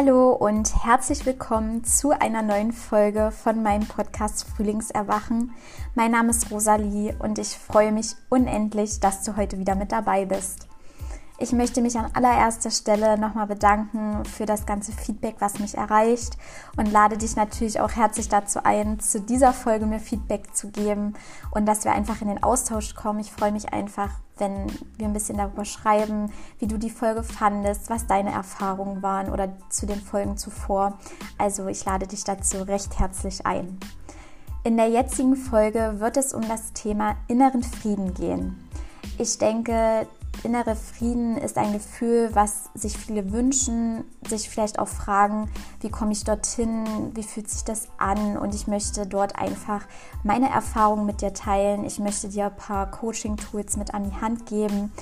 Hallo 0.00 0.30
und 0.30 0.84
herzlich 0.84 1.26
willkommen 1.26 1.82
zu 1.82 2.10
einer 2.10 2.42
neuen 2.42 2.70
Folge 2.70 3.32
von 3.32 3.64
meinem 3.64 3.84
Podcast 3.84 4.46
Frühlingserwachen. 4.46 5.50
Mein 5.96 6.12
Name 6.12 6.30
ist 6.30 6.52
Rosalie 6.52 7.16
und 7.18 7.40
ich 7.40 7.48
freue 7.48 7.90
mich 7.90 8.14
unendlich, 8.28 9.00
dass 9.00 9.24
du 9.24 9.36
heute 9.36 9.58
wieder 9.58 9.74
mit 9.74 9.90
dabei 9.90 10.24
bist. 10.24 10.67
Ich 11.40 11.52
möchte 11.52 11.82
mich 11.82 11.96
an 11.96 12.10
allererster 12.14 12.72
Stelle 12.72 13.16
nochmal 13.16 13.46
bedanken 13.46 14.24
für 14.24 14.44
das 14.44 14.66
ganze 14.66 14.90
Feedback, 14.90 15.36
was 15.38 15.60
mich 15.60 15.76
erreicht 15.76 16.36
und 16.76 16.90
lade 16.90 17.16
dich 17.16 17.36
natürlich 17.36 17.80
auch 17.80 17.92
herzlich 17.92 18.28
dazu 18.28 18.64
ein, 18.64 18.98
zu 18.98 19.20
dieser 19.20 19.52
Folge 19.52 19.86
mir 19.86 20.00
Feedback 20.00 20.52
zu 20.52 20.70
geben 20.70 21.14
und 21.52 21.64
dass 21.64 21.84
wir 21.84 21.92
einfach 21.92 22.20
in 22.22 22.26
den 22.26 22.42
Austausch 22.42 22.96
kommen. 22.96 23.20
Ich 23.20 23.30
freue 23.30 23.52
mich 23.52 23.72
einfach, 23.72 24.10
wenn 24.38 24.66
wir 24.96 25.06
ein 25.06 25.12
bisschen 25.12 25.38
darüber 25.38 25.64
schreiben, 25.64 26.32
wie 26.58 26.66
du 26.66 26.76
die 26.76 26.90
Folge 26.90 27.22
fandest, 27.22 27.88
was 27.88 28.08
deine 28.08 28.32
Erfahrungen 28.32 29.00
waren 29.04 29.30
oder 29.30 29.48
zu 29.70 29.86
den 29.86 30.00
Folgen 30.00 30.38
zuvor. 30.38 30.98
Also 31.38 31.68
ich 31.68 31.84
lade 31.84 32.08
dich 32.08 32.24
dazu 32.24 32.62
recht 32.62 32.98
herzlich 32.98 33.46
ein. 33.46 33.78
In 34.64 34.76
der 34.76 34.88
jetzigen 34.88 35.36
Folge 35.36 36.00
wird 36.00 36.16
es 36.16 36.34
um 36.34 36.42
das 36.48 36.72
Thema 36.72 37.14
inneren 37.28 37.62
Frieden 37.62 38.12
gehen. 38.12 38.68
Ich 39.18 39.38
denke, 39.38 40.08
innere 40.44 40.76
Frieden 40.76 41.36
ist 41.36 41.58
ein 41.58 41.72
Gefühl, 41.72 42.30
was 42.32 42.70
sich 42.74 42.96
viele 42.96 43.32
wünschen, 43.32 44.04
sich 44.26 44.48
vielleicht 44.48 44.78
auch 44.78 44.88
fragen, 44.88 45.50
wie 45.80 45.90
komme 45.90 46.12
ich 46.12 46.24
dorthin, 46.24 46.84
wie 47.14 47.22
fühlt 47.22 47.48
sich 47.48 47.64
das 47.64 47.88
an? 47.98 48.36
Und 48.36 48.54
ich 48.54 48.66
möchte 48.66 49.06
dort 49.06 49.38
einfach 49.38 49.82
meine 50.22 50.50
Erfahrungen 50.50 51.06
mit 51.06 51.20
dir 51.20 51.32
teilen. 51.32 51.84
Ich 51.84 51.98
möchte 51.98 52.28
dir 52.28 52.46
ein 52.46 52.56
paar 52.56 52.90
Coaching-Tools 52.90 53.76
mit 53.76 53.94
an 53.94 54.10
die 54.10 54.20
Hand 54.20 54.46
geben. 54.46 54.92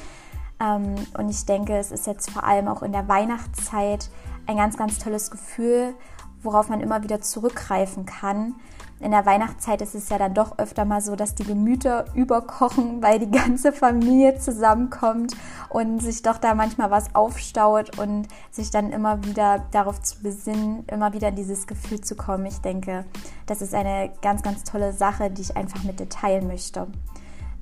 Ähm, 0.60 0.94
und 1.18 1.28
ich 1.28 1.44
denke, 1.46 1.76
es 1.76 1.92
ist 1.92 2.06
jetzt 2.06 2.30
vor 2.30 2.44
allem 2.44 2.68
auch 2.68 2.82
in 2.82 2.92
der 2.92 3.08
Weihnachtszeit 3.08 4.10
ein 4.46 4.56
ganz, 4.56 4.76
ganz 4.76 4.98
tolles 4.98 5.30
Gefühl, 5.30 5.94
worauf 6.42 6.68
man 6.68 6.80
immer 6.80 7.02
wieder 7.02 7.20
zurückgreifen 7.20 8.06
kann 8.06 8.54
in 8.98 9.10
der 9.10 9.26
Weihnachtszeit 9.26 9.82
ist 9.82 9.94
es 9.94 10.08
ja 10.08 10.16
dann 10.16 10.32
doch 10.32 10.58
öfter 10.58 10.86
mal 10.86 11.02
so, 11.02 11.16
dass 11.16 11.34
die 11.34 11.44
Gemüter 11.44 12.06
überkochen, 12.14 13.02
weil 13.02 13.18
die 13.18 13.30
ganze 13.30 13.72
Familie 13.72 14.38
zusammenkommt 14.38 15.34
und 15.68 16.00
sich 16.00 16.22
doch 16.22 16.38
da 16.38 16.54
manchmal 16.54 16.90
was 16.90 17.14
aufstaut 17.14 17.98
und 17.98 18.26
sich 18.50 18.70
dann 18.70 18.92
immer 18.92 19.22
wieder 19.24 19.66
darauf 19.70 20.00
zu 20.00 20.22
besinnen, 20.22 20.84
immer 20.90 21.12
wieder 21.12 21.28
in 21.28 21.36
dieses 21.36 21.66
Gefühl 21.66 22.00
zu 22.00 22.16
kommen. 22.16 22.46
Ich 22.46 22.60
denke, 22.60 23.04
das 23.44 23.60
ist 23.60 23.74
eine 23.74 24.10
ganz, 24.22 24.42
ganz 24.42 24.64
tolle 24.64 24.92
Sache, 24.94 25.30
die 25.30 25.42
ich 25.42 25.56
einfach 25.56 25.84
mit 25.84 26.00
dir 26.00 26.08
teilen 26.08 26.46
möchte. 26.46 26.86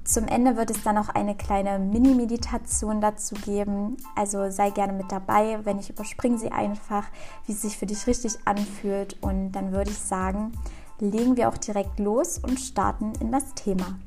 Zum 0.05 0.29
Ende 0.29 0.57
wird 0.57 0.71
es 0.71 0.83
dann 0.83 0.97
noch 0.97 1.09
eine 1.09 1.35
kleine 1.35 1.79
Mini-Meditation 1.79 3.01
dazu 3.01 3.35
geben. 3.37 3.97
Also 4.15 4.51
sei 4.51 4.69
gerne 4.69 4.93
mit 4.93 5.11
dabei. 5.11 5.59
Wenn 5.65 5.79
ich 5.79 5.89
überspringe 5.89 6.39
sie 6.39 6.53
einfach, 6.53 7.07
wie 7.47 7.53
es 7.53 7.63
sich 7.63 7.79
für 7.79 7.87
dich 7.87 8.07
richtig 8.07 8.37
anfühlt. 8.45 9.17
Und 9.23 9.53
dann 9.53 9.73
würde 9.73 9.91
ich 9.91 9.99
sagen, 9.99 10.53
legen 10.99 11.37
wir 11.37 11.49
auch 11.49 11.59
direkt 11.59 11.99
los 11.99 12.39
und 12.39 12.59
starten 12.59 13.13
in 13.21 13.33
das 13.33 13.55
Thema. 13.55 13.99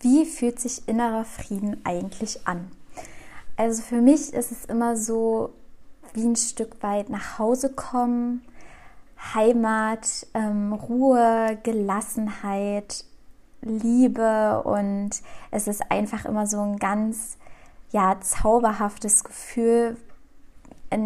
Wie 0.00 0.26
fühlt 0.26 0.60
sich 0.60 0.86
innerer 0.86 1.24
Frieden 1.24 1.80
eigentlich 1.84 2.46
an? 2.46 2.70
Also 3.56 3.82
für 3.82 4.00
mich 4.02 4.34
ist 4.34 4.52
es 4.52 4.64
immer 4.66 4.96
so 4.96 5.54
wie 6.12 6.24
ein 6.24 6.36
Stück 6.36 6.82
weit 6.82 7.08
nach 7.08 7.38
Hause 7.38 7.72
kommen, 7.72 8.42
Heimat, 9.34 10.26
ähm, 10.34 10.72
Ruhe, 10.72 11.58
Gelassenheit, 11.62 13.04
Liebe 13.62 14.62
und 14.64 15.10
es 15.50 15.66
ist 15.66 15.90
einfach 15.90 16.26
immer 16.26 16.46
so 16.46 16.60
ein 16.60 16.76
ganz 16.76 17.38
ja 17.90 18.20
zauberhaftes 18.20 19.24
Gefühl, 19.24 19.96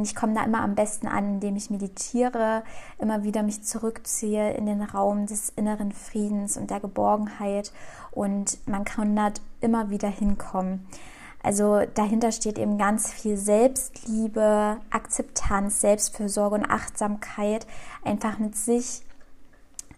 ich 0.03 0.15
komme 0.15 0.34
da 0.34 0.44
immer 0.44 0.60
am 0.60 0.75
besten 0.75 1.06
an, 1.06 1.34
indem 1.34 1.56
ich 1.56 1.71
meditiere, 1.71 2.62
immer 2.99 3.22
wieder 3.22 3.43
mich 3.43 3.62
zurückziehe 3.62 4.53
in 4.53 4.66
den 4.66 4.82
Raum 4.82 5.26
des 5.26 5.50
inneren 5.50 5.93
Friedens 5.93 6.56
und 6.56 6.71
der 6.71 6.81
Geborgenheit 6.81 7.72
und 8.10 8.59
man 8.66 8.84
kann 8.84 9.16
da 9.16 9.31
immer 9.60 9.91
wieder 9.91 10.09
hinkommen. 10.09 10.87
Also 11.43 11.82
dahinter 11.94 12.32
steht 12.32 12.59
eben 12.59 12.78
ganz 12.78 13.12
viel 13.12 13.37
Selbstliebe, 13.37 14.78
Akzeptanz, 14.91 15.81
Selbstfürsorge 15.81 16.56
und 16.56 16.70
Achtsamkeit, 16.70 17.66
einfach 18.05 18.38
mit 18.38 18.56
sich 18.56 19.03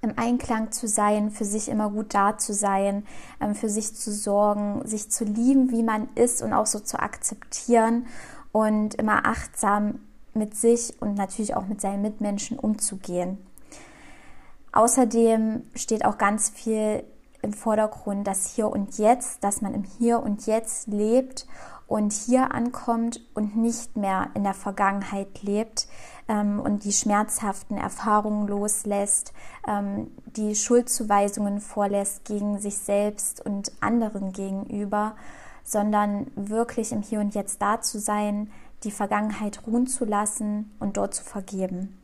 im 0.02 0.14
Einklang 0.16 0.72
zu 0.72 0.86
sein, 0.86 1.30
für 1.30 1.44
sich 1.44 1.68
immer 1.68 1.90
gut 1.90 2.14
da 2.14 2.38
zu 2.38 2.54
sein, 2.54 3.04
ähm, 3.40 3.54
für 3.54 3.68
sich 3.68 3.94
zu 3.94 4.12
sorgen, 4.12 4.86
sich 4.86 5.10
zu 5.10 5.24
lieben, 5.24 5.70
wie 5.70 5.82
man 5.82 6.08
ist 6.14 6.42
und 6.42 6.52
auch 6.52 6.66
so 6.66 6.80
zu 6.80 6.98
akzeptieren 7.00 8.06
und 8.52 8.94
immer 8.94 9.26
achtsam 9.26 10.00
mit 10.34 10.54
sich 10.54 11.00
und 11.00 11.14
natürlich 11.14 11.54
auch 11.56 11.66
mit 11.66 11.80
seinen 11.80 12.02
Mitmenschen 12.02 12.58
umzugehen. 12.58 13.38
Außerdem 14.72 15.64
steht 15.74 16.04
auch 16.04 16.18
ganz 16.18 16.50
viel 16.50 17.04
im 17.42 17.52
Vordergrund 17.52 18.26
das 18.26 18.54
Hier 18.54 18.68
und 18.68 18.98
Jetzt, 18.98 19.42
dass 19.42 19.62
man 19.62 19.74
im 19.74 19.84
Hier 19.84 20.22
und 20.22 20.46
Jetzt 20.46 20.86
lebt 20.88 21.46
und 21.86 22.12
hier 22.12 22.54
ankommt 22.54 23.20
und 23.34 23.56
nicht 23.56 23.96
mehr 23.96 24.28
in 24.34 24.44
der 24.44 24.54
Vergangenheit 24.54 25.42
lebt 25.42 25.88
ähm, 26.28 26.60
und 26.60 26.84
die 26.84 26.92
schmerzhaften 26.92 27.76
Erfahrungen 27.76 28.46
loslässt, 28.46 29.32
ähm, 29.66 30.12
die 30.24 30.54
Schuldzuweisungen 30.54 31.60
vorlässt 31.60 32.24
gegen 32.24 32.60
sich 32.60 32.78
selbst 32.78 33.44
und 33.44 33.72
anderen 33.80 34.32
gegenüber 34.32 35.16
sondern 35.70 36.26
wirklich 36.34 36.90
im 36.90 37.02
Hier 37.02 37.20
und 37.20 37.34
Jetzt 37.34 37.62
da 37.62 37.80
zu 37.80 38.00
sein, 38.00 38.50
die 38.82 38.90
Vergangenheit 38.90 39.66
ruhen 39.66 39.86
zu 39.86 40.04
lassen 40.04 40.70
und 40.80 40.96
dort 40.96 41.14
zu 41.14 41.22
vergeben. 41.22 41.96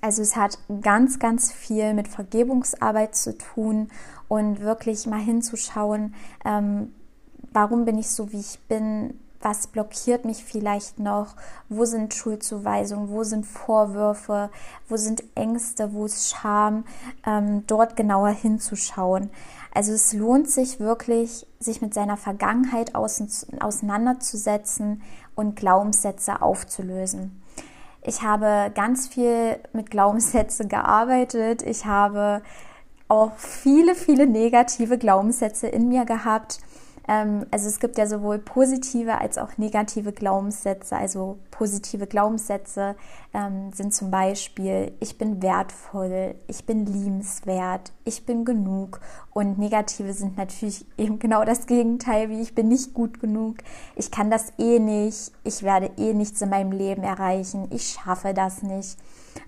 Also 0.00 0.22
es 0.22 0.36
hat 0.36 0.58
ganz, 0.82 1.18
ganz 1.18 1.52
viel 1.52 1.94
mit 1.94 2.08
Vergebungsarbeit 2.08 3.14
zu 3.14 3.38
tun 3.38 3.88
und 4.28 4.60
wirklich 4.60 5.06
mal 5.06 5.20
hinzuschauen, 5.20 6.14
ähm, 6.44 6.92
warum 7.52 7.84
bin 7.84 7.96
ich 7.96 8.10
so, 8.10 8.32
wie 8.32 8.40
ich 8.40 8.58
bin, 8.68 9.14
was 9.44 9.66
blockiert 9.66 10.24
mich 10.24 10.42
vielleicht 10.42 10.98
noch, 10.98 11.36
wo 11.68 11.84
sind 11.84 12.14
Schuldzuweisungen, 12.14 13.10
wo 13.10 13.24
sind 13.24 13.46
Vorwürfe, 13.46 14.50
wo 14.88 14.96
sind 14.96 15.22
Ängste, 15.34 15.92
wo 15.92 16.06
ist 16.06 16.30
Scham, 16.30 16.84
ähm, 17.26 17.66
dort 17.66 17.94
genauer 17.94 18.30
hinzuschauen. 18.30 19.30
Also 19.74 19.92
es 19.92 20.12
lohnt 20.12 20.48
sich 20.48 20.78
wirklich, 20.78 21.48
sich 21.58 21.82
mit 21.82 21.92
seiner 21.92 22.16
Vergangenheit 22.16 22.94
auseinanderzusetzen 22.94 25.02
und 25.34 25.56
Glaubenssätze 25.56 26.40
aufzulösen. 26.40 27.42
Ich 28.02 28.22
habe 28.22 28.70
ganz 28.74 29.08
viel 29.08 29.58
mit 29.72 29.90
Glaubenssätzen 29.90 30.68
gearbeitet. 30.68 31.62
Ich 31.62 31.86
habe 31.86 32.42
auch 33.08 33.32
viele, 33.36 33.96
viele 33.96 34.26
negative 34.26 34.96
Glaubenssätze 34.96 35.66
in 35.66 35.88
mir 35.88 36.04
gehabt. 36.04 36.60
Ähm, 37.06 37.46
also 37.50 37.68
es 37.68 37.80
gibt 37.80 37.98
ja 37.98 38.06
sowohl 38.06 38.38
positive 38.38 39.18
als 39.18 39.38
auch 39.38 39.58
negative 39.58 40.12
Glaubenssätze. 40.12 40.96
Also 40.96 41.38
positive 41.50 42.06
Glaubenssätze 42.06 42.96
ähm, 43.34 43.72
sind 43.72 43.92
zum 43.92 44.10
Beispiel, 44.10 44.92
ich 45.00 45.18
bin 45.18 45.42
wertvoll, 45.42 46.34
ich 46.46 46.64
bin 46.64 46.86
liebenswert, 46.86 47.92
ich 48.04 48.24
bin 48.24 48.44
genug. 48.44 49.00
Und 49.32 49.58
negative 49.58 50.12
sind 50.12 50.36
natürlich 50.36 50.86
eben 50.98 51.18
genau 51.18 51.44
das 51.44 51.66
Gegenteil, 51.66 52.30
wie 52.30 52.40
ich 52.40 52.54
bin 52.54 52.68
nicht 52.68 52.94
gut 52.94 53.20
genug, 53.20 53.58
ich 53.96 54.10
kann 54.10 54.30
das 54.30 54.52
eh 54.58 54.78
nicht, 54.78 55.32
ich 55.44 55.62
werde 55.62 55.90
eh 55.96 56.14
nichts 56.14 56.40
in 56.40 56.50
meinem 56.50 56.72
Leben 56.72 57.02
erreichen, 57.02 57.68
ich 57.70 57.88
schaffe 57.88 58.32
das 58.34 58.62
nicht. 58.62 58.96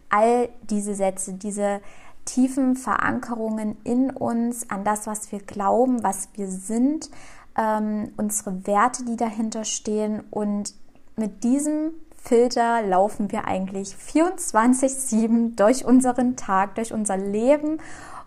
All 0.08 0.48
diese 0.68 0.94
Sätze, 0.94 1.34
diese 1.34 1.80
tiefen 2.26 2.76
Verankerungen 2.76 3.76
in 3.84 4.10
uns, 4.10 4.68
an 4.68 4.84
das, 4.84 5.06
was 5.06 5.32
wir 5.32 5.38
glauben, 5.38 6.02
was 6.02 6.28
wir 6.34 6.48
sind, 6.48 7.10
ähm, 7.56 8.12
unsere 8.16 8.66
Werte, 8.66 9.04
die 9.04 9.16
dahinter 9.16 9.64
stehen. 9.64 10.22
Und 10.30 10.74
mit 11.16 11.44
diesem 11.44 11.92
Filter 12.16 12.82
laufen 12.82 13.30
wir 13.30 13.46
eigentlich 13.46 13.94
24-7 13.94 15.56
durch 15.56 15.84
unseren 15.84 16.36
Tag, 16.36 16.74
durch 16.74 16.92
unser 16.92 17.16
Leben. 17.16 17.78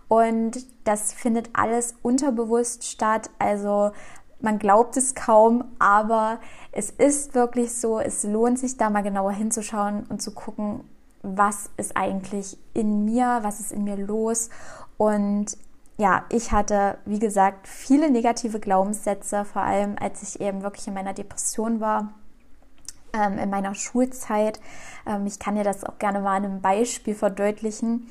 Und 0.07 0.65
das 0.85 1.13
findet 1.13 1.49
alles 1.53 1.95
unterbewusst 2.01 2.85
statt. 2.85 3.29
Also 3.37 3.91
man 4.41 4.57
glaubt 4.57 4.97
es 4.97 5.15
kaum, 5.15 5.65
aber 5.79 6.39
es 6.71 6.89
ist 6.89 7.35
wirklich 7.35 7.73
so. 7.73 7.99
Es 7.99 8.23
lohnt 8.23 8.57
sich 8.57 8.77
da 8.77 8.89
mal 8.89 9.03
genauer 9.03 9.33
hinzuschauen 9.33 10.05
und 10.09 10.21
zu 10.21 10.33
gucken, 10.33 10.81
was 11.21 11.69
ist 11.77 11.97
eigentlich 11.97 12.57
in 12.73 13.05
mir, 13.05 13.39
was 13.41 13.59
ist 13.59 13.71
in 13.71 13.83
mir 13.83 13.97
los. 13.97 14.49
Und 14.97 15.57
ja, 15.99 16.23
ich 16.29 16.53
hatte, 16.53 16.97
wie 17.03 17.19
gesagt, 17.19 17.67
viele 17.67 18.09
negative 18.09 18.61
Glaubenssätze, 18.61 19.43
vor 19.43 19.63
allem 19.63 19.97
als 19.99 20.23
ich 20.23 20.39
eben 20.39 20.63
wirklich 20.63 20.87
in 20.87 20.93
meiner 20.93 21.13
Depression 21.13 21.81
war, 21.81 22.13
ähm, 23.11 23.37
in 23.37 23.49
meiner 23.49 23.75
Schulzeit. 23.75 24.61
Ähm, 25.05 25.27
ich 25.27 25.39
kann 25.39 25.55
dir 25.55 25.65
das 25.65 25.83
auch 25.83 25.99
gerne 25.99 26.21
mal 26.21 26.37
an 26.37 26.45
einem 26.45 26.61
Beispiel 26.61 27.15
verdeutlichen. 27.15 28.07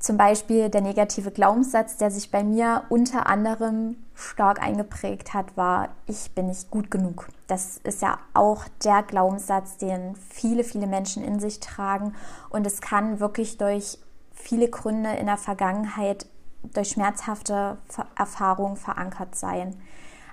zum 0.00 0.16
Beispiel 0.16 0.70
der 0.70 0.80
negative 0.80 1.30
Glaubenssatz, 1.30 1.96
der 1.96 2.10
sich 2.10 2.30
bei 2.30 2.44
mir 2.44 2.84
unter 2.88 3.26
anderem 3.26 3.96
stark 4.14 4.60
eingeprägt 4.62 5.34
hat, 5.34 5.56
war, 5.56 5.90
ich 6.06 6.32
bin 6.34 6.46
nicht 6.48 6.70
gut 6.70 6.90
genug. 6.90 7.28
Das 7.48 7.78
ist 7.78 8.02
ja 8.02 8.18
auch 8.34 8.64
der 8.84 9.02
Glaubenssatz, 9.02 9.76
den 9.76 10.16
viele, 10.16 10.64
viele 10.64 10.86
Menschen 10.86 11.24
in 11.24 11.40
sich 11.40 11.60
tragen. 11.60 12.14
Und 12.50 12.66
es 12.66 12.80
kann 12.80 13.20
wirklich 13.20 13.58
durch 13.58 13.98
viele 14.32 14.68
Gründe 14.68 15.10
in 15.10 15.26
der 15.26 15.36
Vergangenheit, 15.36 16.26
durch 16.62 16.90
schmerzhafte 16.90 17.78
Erfahrungen 18.16 18.76
verankert 18.76 19.34
sein. 19.34 19.74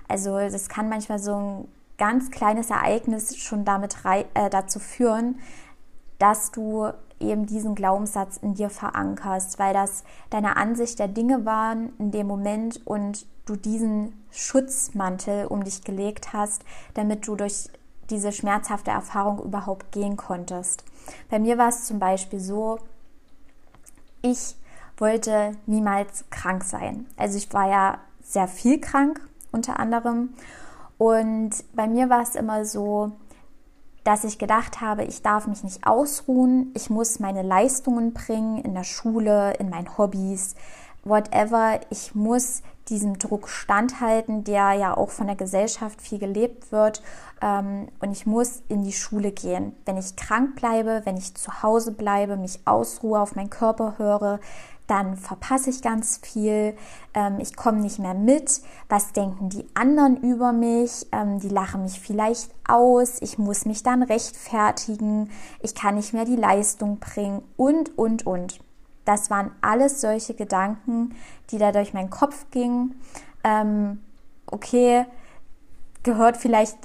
Also 0.08 0.38
das 0.38 0.68
kann 0.68 0.88
manchmal 0.88 1.18
so 1.18 1.34
ein 1.34 1.68
ganz 1.98 2.30
kleines 2.30 2.70
Ereignis 2.70 3.36
schon 3.36 3.64
damit 3.64 3.96
äh, 4.04 4.50
dazu 4.50 4.78
führen, 4.78 5.38
dass 6.18 6.50
du 6.50 6.90
eben 7.18 7.46
diesen 7.46 7.74
Glaubenssatz 7.74 8.36
in 8.36 8.54
dir 8.54 8.70
verankerst, 8.70 9.58
weil 9.58 9.72
das 9.72 10.04
deine 10.30 10.56
Ansicht 10.56 10.98
der 10.98 11.08
Dinge 11.08 11.46
waren 11.46 11.92
in 11.98 12.10
dem 12.10 12.26
Moment 12.26 12.86
und 12.86 13.26
du 13.46 13.56
diesen 13.56 14.26
Schutzmantel 14.30 15.46
um 15.46 15.64
dich 15.64 15.82
gelegt 15.82 16.32
hast, 16.32 16.62
damit 16.94 17.26
du 17.26 17.36
durch 17.36 17.70
diese 18.10 18.32
schmerzhafte 18.32 18.90
Erfahrung 18.90 19.42
überhaupt 19.42 19.92
gehen 19.92 20.16
konntest. 20.16 20.84
Bei 21.30 21.38
mir 21.38 21.58
war 21.58 21.68
es 21.68 21.84
zum 21.86 21.98
Beispiel 21.98 22.40
so, 22.40 22.78
ich 24.22 24.56
wollte 24.96 25.52
niemals 25.66 26.24
krank 26.30 26.64
sein. 26.64 27.06
Also 27.16 27.38
ich 27.38 27.52
war 27.52 27.68
ja 27.68 27.98
sehr 28.22 28.48
viel 28.48 28.80
krank 28.80 29.20
unter 29.52 29.78
anderem 29.78 30.30
und 30.98 31.50
bei 31.74 31.86
mir 31.86 32.08
war 32.08 32.22
es 32.22 32.34
immer 32.34 32.64
so, 32.64 33.12
dass 34.04 34.24
ich 34.24 34.38
gedacht 34.38 34.80
habe, 34.80 35.04
ich 35.04 35.22
darf 35.22 35.46
mich 35.46 35.64
nicht 35.64 35.86
ausruhen, 35.86 36.70
ich 36.74 36.90
muss 36.90 37.18
meine 37.18 37.42
Leistungen 37.42 38.12
bringen 38.12 38.58
in 38.58 38.74
der 38.74 38.84
Schule, 38.84 39.54
in 39.54 39.68
meinen 39.68 39.98
Hobbys, 39.98 40.54
whatever. 41.04 41.80
Ich 41.90 42.14
muss 42.14 42.62
diesem 42.88 43.18
Druck 43.18 43.48
standhalten, 43.48 44.44
der 44.44 44.74
ja 44.74 44.96
auch 44.96 45.10
von 45.10 45.26
der 45.26 45.34
Gesellschaft 45.34 46.00
viel 46.00 46.18
gelebt 46.18 46.70
wird. 46.70 47.02
Ähm, 47.42 47.88
und 48.00 48.12
ich 48.12 48.26
muss 48.26 48.62
in 48.68 48.84
die 48.84 48.92
Schule 48.92 49.32
gehen. 49.32 49.74
Wenn 49.84 49.96
ich 49.96 50.14
krank 50.14 50.54
bleibe, 50.54 51.02
wenn 51.04 51.16
ich 51.16 51.34
zu 51.34 51.64
Hause 51.64 51.90
bleibe, 51.90 52.36
mich 52.36 52.60
ausruhe, 52.64 53.18
auf 53.18 53.34
meinen 53.34 53.50
Körper 53.50 53.94
höre, 53.98 54.38
dann 54.86 55.16
verpasse 55.16 55.70
ich 55.70 55.82
ganz 55.82 56.20
viel, 56.22 56.76
ähm, 57.14 57.38
ich 57.40 57.56
komme 57.56 57.80
nicht 57.80 57.98
mehr 57.98 58.14
mit, 58.14 58.60
was 58.88 59.12
denken 59.12 59.48
die 59.48 59.66
anderen 59.74 60.16
über 60.18 60.52
mich, 60.52 61.06
ähm, 61.12 61.40
die 61.40 61.48
lachen 61.48 61.82
mich 61.82 62.00
vielleicht 62.00 62.50
aus, 62.68 63.20
ich 63.20 63.38
muss 63.38 63.64
mich 63.64 63.82
dann 63.82 64.02
rechtfertigen, 64.02 65.30
ich 65.60 65.74
kann 65.74 65.96
nicht 65.96 66.12
mehr 66.12 66.24
die 66.24 66.36
Leistung 66.36 66.98
bringen. 66.98 67.42
Und, 67.56 67.98
und, 67.98 68.26
und. 68.26 68.60
Das 69.04 69.30
waren 69.30 69.52
alles 69.60 70.00
solche 70.00 70.34
Gedanken, 70.34 71.14
die 71.50 71.58
da 71.58 71.72
durch 71.72 71.94
meinen 71.94 72.10
Kopf 72.10 72.46
gingen. 72.50 73.00
Ähm, 73.44 74.02
okay, 74.46 75.06
gehört 76.02 76.36
vielleicht 76.36 76.76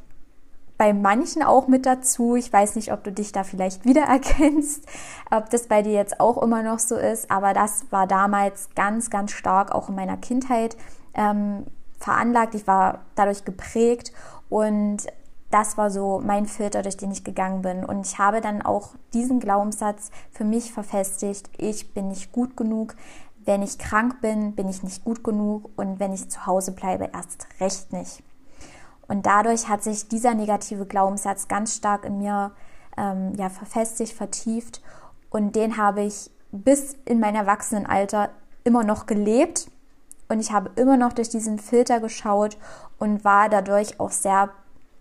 bei 0.82 0.94
manchen 0.94 1.44
auch 1.44 1.68
mit 1.68 1.86
dazu. 1.86 2.36
Ich 2.36 2.52
weiß 2.52 2.76
nicht, 2.76 2.92
ob 2.92 3.04
du 3.04 3.12
dich 3.12 3.32
da 3.32 3.44
vielleicht 3.44 3.86
wiedererkennst, 3.86 4.84
ob 5.30 5.48
das 5.52 5.68
bei 5.68 5.84
dir 5.84 5.92
jetzt 5.92 6.20
auch 6.20 6.42
immer 6.42 6.64
noch 6.64 6.80
so 6.80 6.96
ist, 6.96 7.30
aber 7.30 7.54
das 7.54 7.86
war 7.92 8.08
damals 8.08 8.70
ganz, 8.74 9.12
ganz 9.12 9.30
stark 9.32 9.76
auch 9.76 9.90
in 9.90 9.96
meiner 9.96 10.18
Kindheit 10.18 10.76
ähm, 11.14 11.68
veranlagt. 12.00 12.56
Ich 12.56 12.66
war 12.66 13.02
dadurch 13.14 13.46
geprägt 13.46 14.12
und 14.50 15.06
das 15.52 15.78
war 15.78 15.92
so 15.92 16.20
mein 16.20 16.48
Filter, 16.48 16.82
durch 16.82 16.98
den 16.98 17.12
ich 17.12 17.24
gegangen 17.24 17.62
bin. 17.62 17.86
Und 17.86 18.08
ich 18.08 18.18
habe 18.18 18.42
dann 18.42 18.64
auch 18.64 18.96
diesen 19.14 19.40
Glaubenssatz 19.40 20.10
für 20.32 20.46
mich 20.46 20.74
verfestigt. 20.74 21.48
Ich 21.60 21.94
bin 21.94 22.08
nicht 22.08 22.32
gut 22.32 22.58
genug. 22.58 22.96
Wenn 23.46 23.62
ich 23.62 23.78
krank 23.78 24.20
bin, 24.22 24.56
bin 24.56 24.68
ich 24.68 24.82
nicht 24.82 25.04
gut 25.04 25.24
genug. 25.24 25.70
Und 25.76 26.00
wenn 26.00 26.12
ich 26.12 26.28
zu 26.32 26.48
Hause 26.48 26.72
bleibe, 26.72 27.12
erst 27.14 27.46
recht 27.60 27.94
nicht. 27.94 28.24
Und 29.12 29.26
dadurch 29.26 29.68
hat 29.68 29.84
sich 29.84 30.08
dieser 30.08 30.34
negative 30.36 30.86
Glaubenssatz 30.86 31.50
ganz 31.50 31.76
stark 31.76 32.06
in 32.06 32.20
mir 32.20 32.52
ähm, 32.96 33.34
ja, 33.36 33.50
verfestigt, 33.50 34.14
vertieft. 34.14 34.82
Und 35.30 35.58
den 35.58 35.76
habe 35.76 36.02
ich 36.02 36.32
bis 36.54 36.96
in 37.04 37.20
mein 37.20 37.36
Erwachsenenalter 37.36 38.30
immer 38.64 38.86
noch 38.86 39.08
gelebt. 39.08 39.70
Und 40.30 40.40
ich 40.40 40.54
habe 40.54 40.72
immer 40.78 40.96
noch 40.96 41.12
durch 41.12 41.28
diesen 41.28 41.60
Filter 41.60 42.00
geschaut 42.00 42.58
und 43.00 43.26
war 43.26 43.50
dadurch 43.50 44.00
auch 44.00 44.12
sehr 44.12 44.52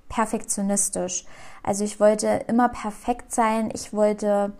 perfektionistisch. 0.09 1.25
Also 1.62 1.85
ich 1.85 2.01
wollte 2.01 2.27
immer 2.49 2.69
perfekt 2.69 3.33
sein. 3.33 3.71
Ich 3.73 3.93
wollte 3.93 4.53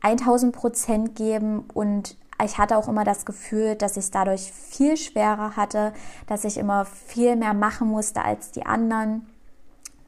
1000 0.00 0.52
Prozent 0.52 1.14
geben 1.14 1.64
und 1.72 2.16
ich 2.44 2.58
hatte 2.58 2.76
auch 2.76 2.88
immer 2.88 3.04
das 3.04 3.24
Gefühl, 3.24 3.76
dass 3.76 3.92
ich 3.92 4.04
es 4.04 4.10
dadurch 4.10 4.52
viel 4.52 4.96
schwerer 4.96 5.56
hatte, 5.56 5.92
dass 6.26 6.44
ich 6.44 6.58
immer 6.58 6.84
viel 6.84 7.36
mehr 7.36 7.54
machen 7.54 7.88
musste 7.88 8.22
als 8.22 8.50
die 8.50 8.66
anderen, 8.66 9.26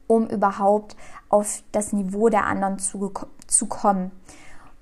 um 0.07 0.27
überhaupt 0.27 0.95
auf 1.29 1.63
das 1.71 1.93
Niveau 1.93 2.29
der 2.29 2.45
anderen 2.45 2.79
zu, 2.79 3.11
zu 3.47 3.65
kommen. 3.65 4.11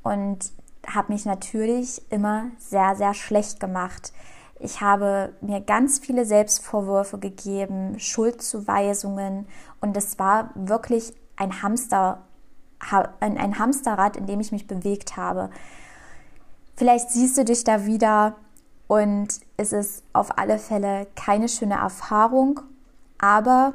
Und 0.04 0.52
habe 0.88 1.12
mich 1.12 1.26
natürlich 1.26 2.02
immer 2.12 2.46
sehr, 2.58 2.96
sehr 2.96 3.14
schlecht 3.14 3.60
gemacht. 3.60 4.14
Ich 4.60 4.82
habe 4.82 5.34
mir 5.42 5.62
ganz 5.62 6.00
viele 6.00 6.26
Selbstvorwürfe 6.26 7.20
gegeben, 7.20 8.00
Schuldzuweisungen 8.00 9.48
und 9.82 9.96
es 9.96 10.18
war 10.18 10.50
wirklich 10.56 11.14
ein 11.36 11.62
Hamster, 11.62 12.24
ein 13.20 13.60
Hamsterrad, 13.60 14.18
in 14.18 14.26
dem 14.26 14.40
ich 14.40 14.52
mich 14.52 14.66
bewegt 14.66 15.18
habe. 15.18 15.50
Vielleicht 16.78 17.10
siehst 17.10 17.36
du 17.40 17.44
dich 17.44 17.64
da 17.64 17.88
wieder 17.88 18.36
und 18.86 19.30
es 19.58 19.74
ist 19.74 20.04
auf 20.14 20.38
alle 20.38 20.60
Fälle 20.60 21.08
keine 21.16 21.50
schöne 21.50 21.74
Erfahrung, 21.74 22.60
aber 23.18 23.74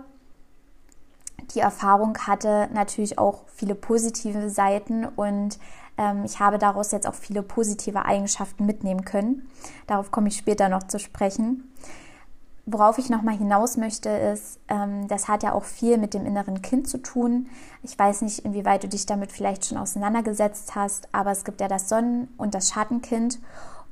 die 1.53 1.59
Erfahrung 1.59 2.17
hatte 2.17 2.69
natürlich 2.73 3.19
auch 3.19 3.43
viele 3.49 3.75
positive 3.75 4.49
Seiten 4.49 5.05
und 5.05 5.59
ähm, 5.99 6.25
ich 6.25 6.39
habe 6.39 6.59
daraus 6.59 6.93
jetzt 6.93 7.09
auch 7.09 7.15
viele 7.15 7.43
positive 7.43 8.05
Eigenschaften 8.05 8.67
mitnehmen 8.67 9.05
können. 9.05 9.49
Darauf 9.89 10.13
komme 10.13 10.29
ich 10.29 10.37
später 10.37 10.69
noch 10.69 10.85
zu 10.85 11.01
sprechen. 11.01 11.73
Worauf 12.65 12.99
ich 12.99 13.11
nochmal 13.11 13.37
hinaus 13.37 13.77
möchte, 13.77 14.09
ist, 14.09 14.61
ähm, 14.69 15.09
das 15.09 15.27
hat 15.27 15.43
ja 15.43 15.53
auch 15.53 15.65
viel 15.65 15.99
mit 15.99 16.15
dem 16.15 16.25
inneren 16.25 16.63
Kind 16.63 16.89
zu 16.89 16.99
tun. 16.99 17.49
Ich 17.83 17.99
weiß 17.99 18.23
nicht, 18.23 18.41
inwieweit 18.41 18.85
du 18.85 18.89
dich 18.89 19.05
damit 19.05 19.33
vielleicht 19.33 19.67
schon 19.67 19.79
auseinandergesetzt 19.79 20.77
hast, 20.77 21.09
aber 21.11 21.33
es 21.33 21.45
gibt 21.45 21.61
ja 21.61 21.67
das 21.67 21.89
Sonnen- 21.89 22.29
und 22.37 22.55
das 22.55 22.71
Schattenkind. 22.71 23.41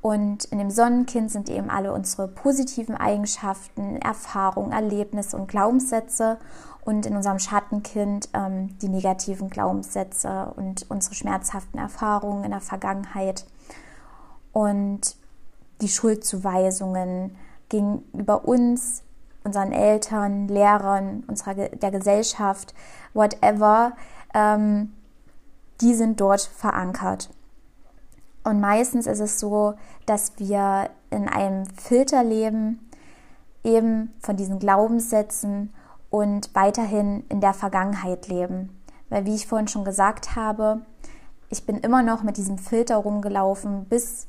Und 0.02 0.44
in 0.44 0.58
dem 0.58 0.70
Sonnenkind 0.70 1.32
sind 1.32 1.50
eben 1.50 1.68
alle 1.68 1.92
unsere 1.92 2.28
positiven 2.28 2.94
Eigenschaften, 2.94 3.96
Erfahrungen, 3.96 4.72
Erlebnisse 4.72 5.36
und 5.36 5.48
Glaubenssätze. 5.48 6.38
Und 6.84 7.06
in 7.06 7.16
unserem 7.16 7.40
Schattenkind 7.40 8.30
ähm, 8.32 8.78
die 8.78 8.88
negativen 8.88 9.50
Glaubenssätze 9.50 10.52
und 10.56 10.86
unsere 10.88 11.14
schmerzhaften 11.14 11.78
Erfahrungen 11.78 12.44
in 12.44 12.52
der 12.52 12.60
Vergangenheit. 12.60 13.44
Und 14.52 15.16
die 15.82 15.88
Schuldzuweisungen, 15.88 17.36
gegenüber 17.70 18.44
uns, 18.44 19.02
unseren 19.42 19.72
Eltern, 19.72 20.48
Lehrern, 20.48 21.24
unserer, 21.26 21.54
der 21.54 21.90
Gesellschaft, 21.90 22.74
whatever, 23.14 23.92
ähm, 24.34 24.92
die 25.80 25.94
sind 25.94 26.20
dort 26.20 26.42
verankert. 26.42 27.30
Und 28.44 28.60
meistens 28.60 29.06
ist 29.06 29.20
es 29.20 29.40
so, 29.40 29.74
dass 30.06 30.38
wir 30.38 30.90
in 31.10 31.28
einem 31.28 31.66
Filter 31.66 32.22
leben, 32.22 32.90
eben 33.64 34.14
von 34.20 34.36
diesen 34.36 34.58
Glaubenssätzen 34.58 35.72
und 36.10 36.54
weiterhin 36.54 37.24
in 37.28 37.40
der 37.40 37.54
Vergangenheit 37.54 38.28
leben. 38.28 38.80
Weil, 39.08 39.26
wie 39.26 39.34
ich 39.34 39.46
vorhin 39.46 39.68
schon 39.68 39.84
gesagt 39.84 40.36
habe, 40.36 40.82
ich 41.50 41.66
bin 41.66 41.78
immer 41.78 42.02
noch 42.02 42.22
mit 42.22 42.36
diesem 42.36 42.58
Filter 42.58 42.96
rumgelaufen, 42.96 43.84
bis 43.86 44.28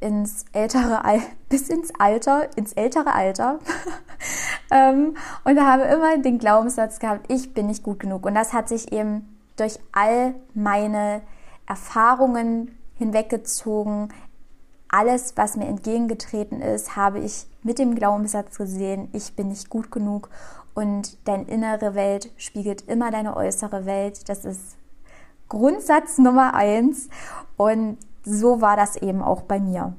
ins 0.00 0.44
ältere 0.52 1.04
Al 1.04 1.20
bis 1.48 1.68
ins 1.68 1.92
Alter, 1.98 2.48
ins 2.56 2.72
ältere 2.72 3.14
Alter 3.14 3.58
ähm, 4.70 5.16
und 5.44 5.60
habe 5.60 5.82
immer 5.84 6.18
den 6.18 6.38
Glaubenssatz 6.38 6.98
gehabt, 6.98 7.30
ich 7.30 7.54
bin 7.54 7.66
nicht 7.66 7.82
gut 7.82 8.00
genug. 8.00 8.26
Und 8.26 8.34
das 8.34 8.52
hat 8.52 8.68
sich 8.68 8.92
eben 8.92 9.38
durch 9.56 9.78
all 9.92 10.34
meine 10.54 11.22
Erfahrungen 11.66 12.76
hinweggezogen. 12.96 14.12
Alles, 14.88 15.34
was 15.36 15.56
mir 15.56 15.66
entgegengetreten 15.66 16.60
ist, 16.60 16.96
habe 16.96 17.20
ich 17.20 17.46
mit 17.62 17.78
dem 17.78 17.94
Glaubenssatz 17.94 18.58
gesehen, 18.58 19.08
ich 19.12 19.36
bin 19.36 19.48
nicht 19.48 19.70
gut 19.70 19.92
genug 19.92 20.30
und 20.74 21.16
deine 21.28 21.44
innere 21.44 21.94
Welt 21.94 22.30
spiegelt 22.36 22.82
immer 22.88 23.10
deine 23.10 23.36
äußere 23.36 23.86
Welt. 23.86 24.28
Das 24.28 24.44
ist 24.44 24.76
Grundsatz 25.48 26.18
Nummer 26.18 26.54
eins. 26.54 27.08
Und 27.56 27.98
so 28.24 28.60
war 28.60 28.76
das 28.76 28.96
eben 28.96 29.22
auch 29.22 29.42
bei 29.42 29.58
mir. 29.58 29.94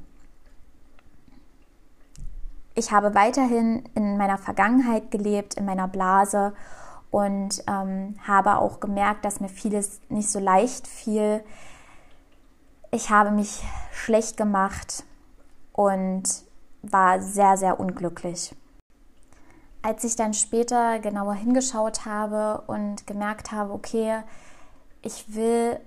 Ich 2.74 2.92
habe 2.92 3.14
weiterhin 3.16 3.84
in 3.96 4.18
meiner 4.18 4.38
Vergangenheit 4.38 5.12
gelebt, 5.12 5.56
in 5.56 5.66
meiner 5.66 5.88
Blase 5.88 6.54
und 7.12 7.64
ähm, 7.68 8.16
habe 8.26 8.58
auch 8.58 8.80
gemerkt, 8.80 9.26
dass 9.26 9.42
mir 9.42 9.50
vieles 9.50 10.00
nicht 10.10 10.30
so 10.30 10.40
leicht 10.40 10.88
fiel. 10.88 11.44
Ich 12.92 13.10
habe 13.10 13.32
mich 13.32 13.64
schlecht 13.92 14.38
gemacht 14.38 15.04
und 15.74 16.24
war 16.82 17.22
sehr, 17.22 17.58
sehr 17.58 17.80
unglücklich. 17.80 18.56
Als 19.82 20.04
ich 20.04 20.16
dann 20.16 20.34
später 20.34 21.00
genauer 21.00 21.34
hingeschaut 21.34 22.06
habe 22.06 22.64
und 22.68 23.06
gemerkt 23.08 23.52
habe, 23.52 23.74
okay, 23.74 24.22
ich 25.02 25.36
will 25.36 25.80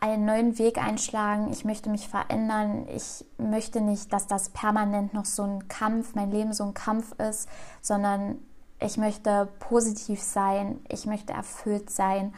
einen 0.00 0.24
neuen 0.24 0.58
Weg 0.58 0.78
einschlagen, 0.78 1.50
ich 1.50 1.64
möchte 1.64 1.90
mich 1.90 2.08
verändern, 2.08 2.86
ich 2.88 3.24
möchte 3.36 3.80
nicht, 3.80 4.12
dass 4.12 4.26
das 4.26 4.50
permanent 4.50 5.14
noch 5.14 5.24
so 5.24 5.42
ein 5.42 5.68
Kampf, 5.68 6.14
mein 6.14 6.30
Leben 6.30 6.52
so 6.52 6.64
ein 6.64 6.74
Kampf 6.74 7.12
ist, 7.18 7.48
sondern 7.80 8.38
ich 8.80 8.96
möchte 8.96 9.48
positiv 9.58 10.22
sein, 10.22 10.80
ich 10.88 11.06
möchte 11.06 11.32
erfüllt 11.32 11.90
sein 11.90 12.32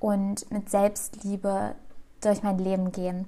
und 0.00 0.50
mit 0.50 0.70
Selbstliebe 0.70 1.74
durch 2.20 2.42
mein 2.42 2.58
Leben 2.58 2.92
gehen. 2.92 3.26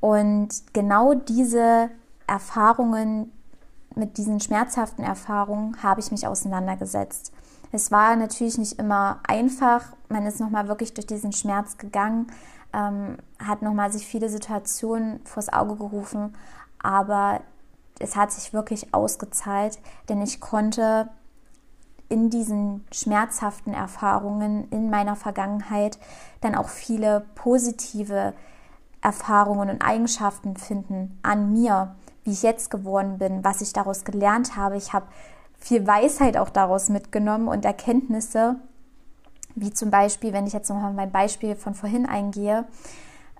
Und 0.00 0.48
genau 0.72 1.14
diese 1.14 1.90
Erfahrungen, 2.26 3.32
mit 3.94 4.18
diesen 4.18 4.40
schmerzhaften 4.40 5.04
Erfahrungen 5.04 5.82
habe 5.82 6.00
ich 6.00 6.10
mich 6.10 6.26
auseinandergesetzt. 6.26 7.32
Es 7.70 7.90
war 7.90 8.14
natürlich 8.16 8.58
nicht 8.58 8.78
immer 8.78 9.20
einfach. 9.26 9.84
Man 10.08 10.26
ist 10.26 10.40
nochmal 10.40 10.68
wirklich 10.68 10.94
durch 10.94 11.06
diesen 11.06 11.32
Schmerz 11.32 11.78
gegangen, 11.78 12.26
ähm, 12.74 13.18
hat 13.38 13.62
nochmal 13.62 13.92
sich 13.92 14.06
viele 14.06 14.28
Situationen 14.28 15.20
vors 15.24 15.52
Auge 15.52 15.76
gerufen, 15.76 16.36
aber 16.82 17.40
es 17.98 18.16
hat 18.16 18.32
sich 18.32 18.52
wirklich 18.52 18.92
ausgezahlt, 18.92 19.78
denn 20.08 20.20
ich 20.20 20.40
konnte 20.40 21.08
in 22.08 22.28
diesen 22.30 22.84
schmerzhaften 22.92 23.72
Erfahrungen 23.72 24.68
in 24.70 24.90
meiner 24.90 25.16
Vergangenheit 25.16 25.98
dann 26.40 26.54
auch 26.54 26.68
viele 26.68 27.24
positive 27.34 28.34
Erfahrungen 29.00 29.70
und 29.70 29.82
Eigenschaften 29.82 30.56
finden 30.56 31.18
an 31.22 31.52
mir, 31.52 31.94
wie 32.24 32.32
ich 32.32 32.42
jetzt 32.42 32.70
geworden 32.70 33.18
bin, 33.18 33.44
was 33.44 33.60
ich 33.60 33.72
daraus 33.72 34.04
gelernt 34.04 34.56
habe. 34.56 34.76
Ich 34.76 34.92
habe 34.92 35.06
viel 35.58 35.86
Weisheit 35.86 36.36
auch 36.36 36.50
daraus 36.50 36.88
mitgenommen 36.88 37.48
und 37.48 37.64
Erkenntnisse, 37.64 38.56
wie 39.54 39.72
zum 39.72 39.90
Beispiel, 39.90 40.32
wenn 40.32 40.46
ich 40.46 40.52
jetzt 40.52 40.68
nochmal 40.68 40.92
mein 40.92 41.12
Beispiel 41.12 41.54
von 41.56 41.74
vorhin 41.74 42.06
eingehe, 42.06 42.66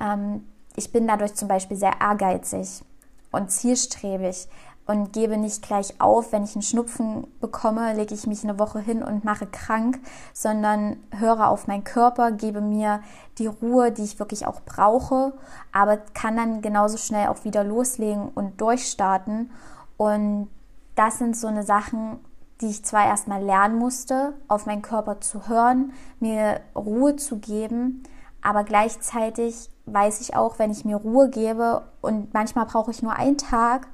ähm, 0.01 0.45
ich 0.77 0.93
bin 0.93 1.07
dadurch 1.07 1.35
zum 1.35 1.49
Beispiel 1.49 1.77
sehr 1.77 2.01
ehrgeizig 2.01 2.83
und 3.31 3.51
zielstrebig 3.51 4.49
und 4.87 5.13
gebe 5.13 5.37
nicht 5.37 5.63
gleich 5.63 6.01
auf, 6.01 6.33
wenn 6.33 6.45
ich 6.45 6.55
einen 6.55 6.63
Schnupfen 6.63 7.27
bekomme, 7.41 7.95
lege 7.95 8.15
ich 8.15 8.27
mich 8.27 8.45
eine 8.45 8.59
Woche 8.59 8.81
hin 8.81 9.03
und 9.03 9.25
mache 9.25 9.47
krank, 9.47 9.99
sondern 10.35 10.99
höre 11.11 11.49
auf 11.49 11.67
meinen 11.67 11.85
Körper, 11.85 12.33
gebe 12.33 12.61
mir 12.61 13.01
die 13.39 13.47
Ruhe, 13.47 13.93
die 13.93 14.03
ich 14.03 14.19
wirklich 14.19 14.47
auch 14.47 14.61
brauche, 14.61 15.33
aber 15.73 15.97
kann 15.97 16.37
dann 16.37 16.61
genauso 16.61 16.99
schnell 16.99 17.29
auch 17.29 17.45
wieder 17.45 17.65
loslegen 17.65 18.29
und 18.29 18.61
durchstarten. 18.61 19.51
Und 19.97 20.49
das 20.97 21.19
sind 21.19 21.37
so 21.37 21.47
eine 21.47 21.63
Sachen, 21.63 22.19
die 22.61 22.69
ich 22.69 22.85
zwar 22.85 23.07
erstmal 23.07 23.43
lernen 23.43 23.79
musste, 23.79 24.35
auf 24.49 24.67
meinen 24.67 24.83
Körper 24.83 25.21
zu 25.21 25.49
hören, 25.49 25.93
mir 26.21 26.61
Ruhe 26.75 27.17
zu 27.17 27.39
geben, 27.39 28.03
aber 28.43 28.65
gleichzeitig 28.65 29.71
weiß 29.87 30.21
ich 30.21 30.37
auch, 30.37 30.59
wenn 30.59 30.71
ich 30.71 30.85
mir 30.85 30.97
Ruhe 30.97 31.29
gebe 31.29 31.83
und 32.01 32.33
manchmal 32.33 32.67
brauche 32.67 32.91
ich 32.91 33.03
nur 33.03 33.15
einen 33.15 33.39
Tag 33.39 33.89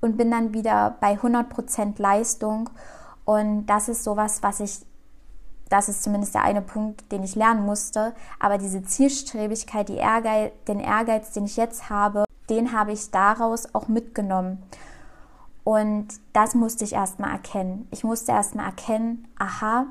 und 0.00 0.16
bin 0.16 0.30
dann 0.30 0.54
wieder 0.54 0.96
bei 1.00 1.14
100% 1.14 2.00
Leistung 2.00 2.70
und 3.24 3.66
das 3.66 3.88
ist 3.88 4.04
sowas, 4.04 4.42
was 4.42 4.60
ich 4.60 4.86
das 5.68 5.88
ist 5.88 6.02
zumindest 6.02 6.34
der 6.34 6.44
eine 6.44 6.62
Punkt, 6.62 7.10
den 7.10 7.24
ich 7.24 7.34
lernen 7.34 7.66
musste. 7.66 8.14
Aber 8.38 8.58
diese 8.58 8.84
Zielstrebigkeit, 8.84 9.88
die 9.88 9.96
Ehrgeiz, 9.96 10.52
den 10.68 10.78
Ehrgeiz, 10.78 11.32
den 11.32 11.44
ich 11.44 11.56
jetzt 11.56 11.90
habe, 11.90 12.24
den 12.48 12.72
habe 12.72 12.92
ich 12.92 13.10
daraus 13.10 13.74
auch 13.74 13.88
mitgenommen. 13.88 14.62
Und 15.66 16.20
das 16.32 16.54
musste 16.54 16.84
ich 16.84 16.92
erstmal 16.92 17.32
erkennen. 17.32 17.88
Ich 17.90 18.04
musste 18.04 18.30
erstmal 18.30 18.66
erkennen, 18.66 19.26
aha, 19.36 19.86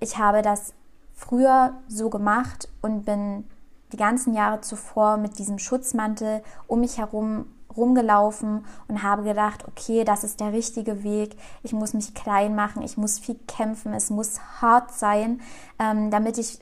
ich 0.00 0.18
habe 0.18 0.42
das 0.42 0.74
früher 1.14 1.74
so 1.86 2.10
gemacht 2.10 2.68
und 2.82 3.04
bin 3.04 3.44
die 3.92 3.98
ganzen 3.98 4.34
Jahre 4.34 4.62
zuvor 4.62 5.16
mit 5.16 5.38
diesem 5.38 5.60
Schutzmantel 5.60 6.42
um 6.66 6.80
mich 6.80 6.98
herum 6.98 7.46
rumgelaufen 7.76 8.64
und 8.88 9.04
habe 9.04 9.22
gedacht, 9.22 9.64
okay, 9.68 10.02
das 10.02 10.24
ist 10.24 10.40
der 10.40 10.52
richtige 10.52 11.04
Weg. 11.04 11.36
Ich 11.62 11.72
muss 11.72 11.94
mich 11.94 12.12
klein 12.12 12.56
machen, 12.56 12.82
ich 12.82 12.96
muss 12.96 13.20
viel 13.20 13.38
kämpfen, 13.46 13.94
es 13.94 14.10
muss 14.10 14.40
hart 14.60 14.90
sein, 14.90 15.40
ähm, 15.78 16.10
damit 16.10 16.36
ich 16.36 16.58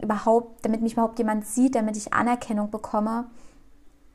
überhaupt, 0.00 0.64
damit 0.64 0.80
mich 0.80 0.94
überhaupt 0.94 1.18
jemand 1.18 1.44
sieht, 1.44 1.74
damit 1.74 1.98
ich 1.98 2.14
Anerkennung 2.14 2.70
bekomme. 2.70 3.26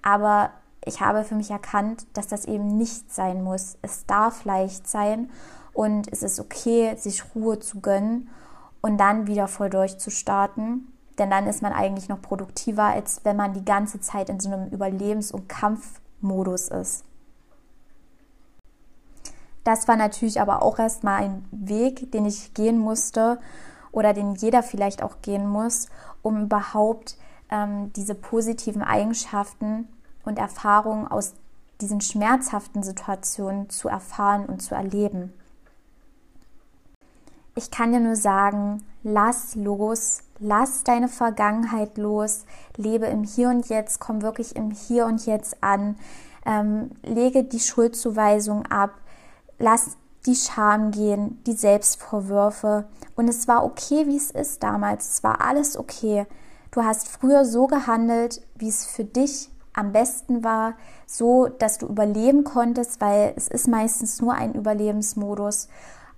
Aber 0.01 0.53
ich 0.89 1.01
habe 1.01 1.23
für 1.23 1.35
mich 1.35 1.51
erkannt, 1.51 2.05
dass 2.13 2.27
das 2.27 2.45
eben 2.45 2.77
nicht 2.77 3.13
sein 3.13 3.43
muss. 3.43 3.77
Es 3.81 4.05
darf 4.05 4.43
leicht 4.43 4.87
sein 4.87 5.29
und 5.71 6.11
es 6.11 6.23
ist 6.23 6.39
okay, 6.39 6.95
sich 6.97 7.23
Ruhe 7.35 7.59
zu 7.59 7.79
gönnen 7.79 8.29
und 8.81 8.97
dann 8.97 9.27
wieder 9.27 9.47
voll 9.47 9.69
durchzustarten. 9.69 10.91
Denn 11.17 11.29
dann 11.29 11.47
ist 11.47 11.61
man 11.61 11.73
eigentlich 11.73 12.09
noch 12.09 12.21
produktiver, 12.21 12.85
als 12.85 13.21
wenn 13.23 13.35
man 13.35 13.53
die 13.53 13.65
ganze 13.65 14.01
Zeit 14.01 14.29
in 14.29 14.39
so 14.39 14.51
einem 14.51 14.69
Überlebens- 14.69 15.31
und 15.31 15.47
Kampfmodus 15.47 16.69
ist. 16.69 17.03
Das 19.63 19.87
war 19.87 19.97
natürlich 19.97 20.41
aber 20.41 20.63
auch 20.63 20.79
erstmal 20.79 21.21
ein 21.23 21.45
Weg, 21.51 22.11
den 22.11 22.25
ich 22.25 22.53
gehen 22.53 22.79
musste 22.79 23.37
oder 23.91 24.13
den 24.13 24.33
jeder 24.35 24.63
vielleicht 24.63 25.03
auch 25.03 25.21
gehen 25.21 25.47
muss, 25.47 25.87
um 26.21 26.43
überhaupt 26.43 27.17
ähm, 27.51 27.91
diese 27.93 28.15
positiven 28.15 28.81
Eigenschaften 28.81 29.87
und 30.29 30.39
Erfahrungen 30.39 31.07
aus 31.07 31.33
diesen 31.81 32.01
schmerzhaften 32.01 32.83
Situationen 32.83 33.69
zu 33.69 33.89
erfahren 33.89 34.45
und 34.45 34.61
zu 34.61 34.75
erleben. 34.75 35.33
Ich 37.55 37.71
kann 37.71 37.91
dir 37.91 37.99
nur 37.99 38.15
sagen, 38.15 38.85
lass 39.03 39.55
los, 39.55 40.21
lass 40.39 40.83
deine 40.83 41.09
Vergangenheit 41.09 41.97
los, 41.97 42.45
lebe 42.77 43.07
im 43.07 43.23
Hier 43.23 43.49
und 43.49 43.67
Jetzt, 43.67 43.99
komm 43.99 44.21
wirklich 44.21 44.55
im 44.55 44.71
Hier 44.71 45.05
und 45.05 45.25
Jetzt 45.25 45.61
an, 45.61 45.97
ähm, 46.45 46.91
lege 47.03 47.43
die 47.43 47.59
Schuldzuweisung 47.59 48.65
ab, 48.67 48.91
lass 49.57 49.97
die 50.25 50.35
Scham 50.35 50.91
gehen, 50.91 51.41
die 51.45 51.53
Selbstvorwürfe. 51.53 52.87
Und 53.15 53.27
es 53.27 53.47
war 53.47 53.65
okay, 53.65 54.05
wie 54.07 54.17
es 54.17 54.31
ist 54.31 54.63
damals. 54.63 55.09
Es 55.13 55.23
war 55.23 55.41
alles 55.41 55.77
okay. 55.77 56.25
Du 56.71 56.83
hast 56.83 57.07
früher 57.07 57.45
so 57.45 57.67
gehandelt, 57.67 58.41
wie 58.55 58.69
es 58.69 58.85
für 58.85 59.05
dich 59.05 59.49
am 59.73 59.91
besten 59.91 60.43
war, 60.43 60.73
so 61.05 61.47
dass 61.47 61.77
du 61.77 61.87
überleben 61.87 62.43
konntest, 62.43 63.01
weil 63.01 63.33
es 63.35 63.47
ist 63.47 63.67
meistens 63.67 64.21
nur 64.21 64.33
ein 64.33 64.53
Überlebensmodus. 64.53 65.67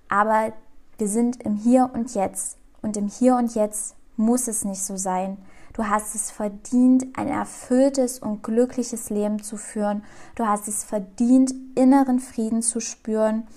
Aber 0.09 0.53
wir 0.97 1.07
sind 1.07 1.41
im 1.43 1.55
Hier 1.55 1.89
und 1.93 2.13
Jetzt. 2.13 2.57
Und 2.81 2.97
im 2.97 3.07
Hier 3.07 3.35
und 3.35 3.55
Jetzt 3.55 3.95
muss 4.17 4.47
es 4.47 4.65
nicht 4.65 4.83
so 4.83 4.97
sein. 4.97 5.37
Du 5.73 5.87
hast 5.87 6.15
es 6.15 6.31
verdient, 6.31 7.17
ein 7.17 7.27
erfülltes 7.27 8.19
und 8.19 8.43
glückliches 8.43 9.09
Leben 9.09 9.41
zu 9.41 9.57
führen. 9.57 10.03
Du 10.35 10.45
hast 10.45 10.67
es 10.67 10.83
verdient, 10.83 11.53
inneren 11.75 12.19
Frieden 12.19 12.61
zu 12.61 12.79
spüren. 12.79 13.47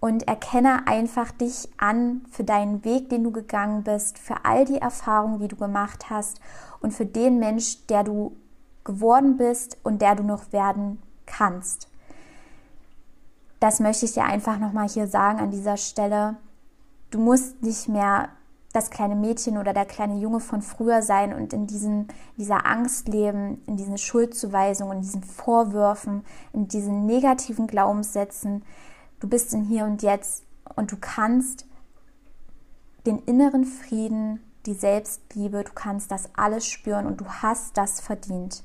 Und 0.00 0.26
erkenne 0.26 0.88
einfach 0.88 1.30
dich 1.30 1.68
an 1.78 2.22
für 2.32 2.42
deinen 2.42 2.84
Weg, 2.84 3.08
den 3.08 3.22
du 3.22 3.30
gegangen 3.30 3.84
bist, 3.84 4.18
für 4.18 4.44
all 4.44 4.64
die 4.64 4.78
Erfahrungen, 4.78 5.38
die 5.38 5.46
du 5.46 5.54
gemacht 5.54 6.10
hast 6.10 6.40
und 6.80 6.92
für 6.92 7.06
den 7.06 7.38
Mensch, 7.38 7.86
der 7.86 8.02
du 8.02 8.36
geworden 8.84 9.36
bist 9.36 9.78
und 9.82 10.02
der 10.02 10.14
du 10.14 10.22
noch 10.22 10.52
werden 10.52 11.00
kannst. 11.26 11.88
Das 13.60 13.78
möchte 13.78 14.06
ich 14.06 14.12
dir 14.12 14.24
einfach 14.24 14.58
nochmal 14.58 14.88
hier 14.88 15.06
sagen 15.06 15.38
an 15.38 15.52
dieser 15.52 15.76
Stelle. 15.76 16.36
Du 17.10 17.20
musst 17.20 17.62
nicht 17.62 17.88
mehr 17.88 18.30
das 18.72 18.90
kleine 18.90 19.14
Mädchen 19.14 19.58
oder 19.58 19.72
der 19.72 19.84
kleine 19.84 20.18
Junge 20.18 20.40
von 20.40 20.62
früher 20.62 21.02
sein 21.02 21.32
und 21.32 21.52
in 21.52 21.66
diesen, 21.66 22.08
dieser 22.36 22.66
Angst 22.66 23.06
leben, 23.06 23.62
in 23.66 23.76
diesen 23.76 23.98
Schuldzuweisungen, 23.98 24.96
in 24.96 25.02
diesen 25.02 25.22
Vorwürfen, 25.22 26.24
in 26.52 26.68
diesen 26.68 27.06
negativen 27.06 27.66
Glaubenssätzen. 27.66 28.64
Du 29.20 29.28
bist 29.28 29.52
in 29.52 29.62
hier 29.62 29.84
und 29.84 30.02
jetzt 30.02 30.44
und 30.74 30.90
du 30.90 30.96
kannst 31.00 31.66
den 33.06 33.18
inneren 33.18 33.64
Frieden, 33.64 34.40
die 34.66 34.74
Selbstliebe, 34.74 35.64
du 35.64 35.72
kannst 35.72 36.10
das 36.10 36.30
alles 36.34 36.66
spüren 36.66 37.06
und 37.06 37.20
du 37.20 37.26
hast 37.26 37.76
das 37.76 38.00
verdient 38.00 38.64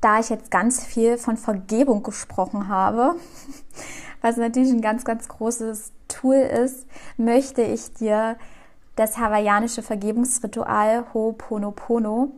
da 0.00 0.18
ich 0.18 0.30
jetzt 0.30 0.50
ganz 0.50 0.84
viel 0.84 1.18
von 1.18 1.36
Vergebung 1.36 2.02
gesprochen 2.02 2.68
habe, 2.68 3.16
was 4.22 4.36
natürlich 4.36 4.70
ein 4.70 4.80
ganz, 4.80 5.04
ganz 5.04 5.28
großes 5.28 5.92
Tool 6.08 6.36
ist, 6.36 6.86
möchte 7.16 7.62
ich 7.62 7.92
dir 7.94 8.36
das 8.96 9.18
hawaiianische 9.18 9.82
Vergebungsritual 9.82 11.04
Ho'oponopono, 11.14 12.28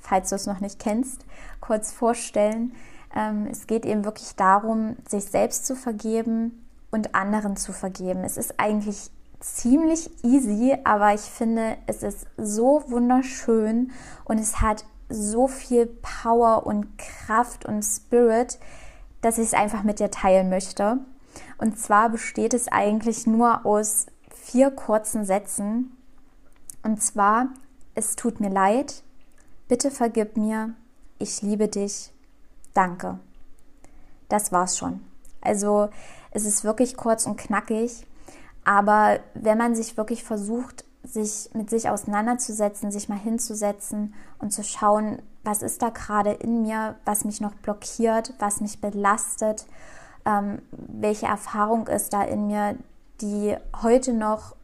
falls 0.00 0.30
du 0.30 0.36
es 0.36 0.46
noch 0.46 0.60
nicht 0.60 0.78
kennst, 0.78 1.24
kurz 1.60 1.92
vorstellen. 1.92 2.74
Ähm, 3.14 3.48
es 3.50 3.66
geht 3.66 3.84
eben 3.86 4.04
wirklich 4.04 4.36
darum, 4.36 4.96
sich 5.08 5.24
selbst 5.24 5.66
zu 5.66 5.74
vergeben 5.74 6.66
und 6.90 7.14
anderen 7.14 7.56
zu 7.56 7.72
vergeben. 7.72 8.24
Es 8.24 8.36
ist 8.36 8.58
eigentlich 8.58 9.10
ziemlich 9.40 10.10
easy, 10.24 10.76
aber 10.84 11.14
ich 11.14 11.22
finde, 11.22 11.76
es 11.86 12.02
ist 12.02 12.26
so 12.36 12.84
wunderschön 12.86 13.90
und 14.24 14.38
es 14.38 14.60
hat 14.60 14.84
so 15.12 15.48
viel 15.48 15.86
Power 15.86 16.66
und 16.66 16.98
Kraft 16.98 17.64
und 17.64 17.82
Spirit, 17.82 18.58
dass 19.20 19.38
ich 19.38 19.46
es 19.46 19.54
einfach 19.54 19.82
mit 19.82 20.00
dir 20.00 20.10
teilen 20.10 20.48
möchte. 20.48 20.98
Und 21.58 21.78
zwar 21.78 22.10
besteht 22.10 22.54
es 22.54 22.68
eigentlich 22.68 23.26
nur 23.26 23.64
aus 23.64 24.06
vier 24.30 24.70
kurzen 24.70 25.24
Sätzen. 25.24 25.96
Und 26.82 27.02
zwar, 27.02 27.48
es 27.94 28.16
tut 28.16 28.40
mir 28.40 28.50
leid, 28.50 29.02
bitte 29.68 29.90
vergib 29.90 30.36
mir, 30.36 30.74
ich 31.18 31.42
liebe 31.42 31.68
dich, 31.68 32.12
danke. 32.74 33.18
Das 34.28 34.50
war's 34.50 34.76
schon. 34.76 35.00
Also 35.40 35.90
es 36.30 36.44
ist 36.44 36.64
wirklich 36.64 36.96
kurz 36.96 37.26
und 37.26 37.36
knackig, 37.36 38.06
aber 38.64 39.20
wenn 39.34 39.58
man 39.58 39.74
sich 39.74 39.96
wirklich 39.96 40.24
versucht, 40.24 40.81
sich 41.04 41.50
mit 41.54 41.68
sich 41.68 41.88
auseinanderzusetzen, 41.88 42.90
sich 42.90 43.08
mal 43.08 43.18
hinzusetzen 43.18 44.14
und 44.38 44.52
zu 44.52 44.62
schauen, 44.62 45.20
was 45.44 45.62
ist 45.62 45.82
da 45.82 45.90
gerade 45.90 46.30
in 46.30 46.62
mir, 46.62 46.96
was 47.04 47.24
mich 47.24 47.40
noch 47.40 47.54
blockiert, 47.54 48.34
was 48.38 48.60
mich 48.60 48.80
belastet, 48.80 49.66
ähm, 50.24 50.62
welche 50.70 51.26
Erfahrung 51.26 51.88
ist 51.88 52.12
da 52.12 52.22
in 52.22 52.46
mir, 52.46 52.76
die 53.20 53.56
heute 53.82 54.12
noch 54.12 54.54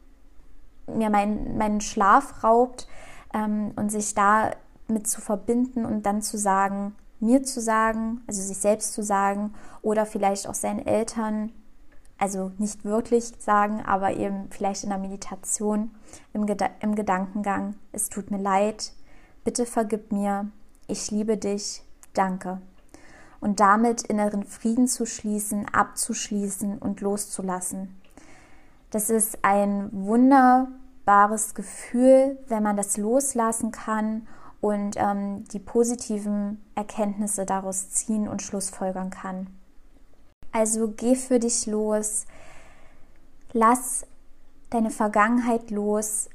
mir 0.87 1.09
mein, 1.09 1.57
meinen 1.57 1.81
Schlaf 1.81 2.43
raubt 2.43 2.87
ähm, 3.33 3.73
und 3.75 3.89
sich 3.89 4.15
da 4.15 4.51
mit 4.87 5.07
zu 5.07 5.21
verbinden 5.21 5.85
und 5.85 6.05
dann 6.05 6.21
zu 6.21 6.37
sagen, 6.37 6.95
mir 7.19 7.43
zu 7.43 7.61
sagen, 7.61 8.21
also 8.27 8.41
sich 8.41 8.57
selbst 8.57 8.93
zu 8.93 9.03
sagen 9.03 9.53
oder 9.81 10.05
vielleicht 10.05 10.47
auch 10.47 10.53
seinen 10.53 10.85
Eltern, 10.85 11.51
also 12.19 12.51
nicht 12.57 12.83
wirklich 12.83 13.33
sagen, 13.39 13.81
aber 13.85 14.11
eben 14.13 14.49
vielleicht 14.51 14.83
in 14.83 14.89
der 14.89 14.99
Meditation, 14.99 15.91
im, 16.33 16.45
Geda 16.45 16.69
im 16.81 16.95
Gedankengang, 16.95 17.75
es 17.93 18.09
tut 18.09 18.29
mir 18.29 18.37
leid, 18.37 18.93
bitte 19.43 19.65
vergib 19.65 20.11
mir, 20.11 20.51
ich 20.87 21.11
liebe 21.11 21.37
dich, 21.37 21.81
danke. 22.13 22.61
Und 23.39 23.61
damit 23.61 24.01
inneren 24.01 24.43
Frieden 24.43 24.87
zu 24.87 25.05
schließen, 25.05 25.65
abzuschließen 25.69 26.77
und 26.77 26.99
loszulassen. 26.99 27.95
Das 28.89 29.09
ist 29.09 29.39
ein 29.43 29.89
wunderbares 29.93 31.55
Gefühl, 31.55 32.37
wenn 32.47 32.63
man 32.63 32.75
das 32.75 32.97
loslassen 32.97 33.71
kann 33.71 34.27
und 34.59 34.95
ähm, 34.97 35.45
die 35.53 35.59
positiven 35.59 36.61
Erkenntnisse 36.75 37.45
daraus 37.45 37.91
ziehen 37.91 38.27
und 38.27 38.41
schlussfolgern 38.41 39.09
kann. 39.09 39.47
Also 40.51 40.89
geh 40.89 41.15
für 41.15 41.39
dich 41.39 41.67
los, 41.67 42.25
lass 43.53 44.05
deine 44.69 44.89
Vergangenheit 44.89 45.71
los, 45.71 46.29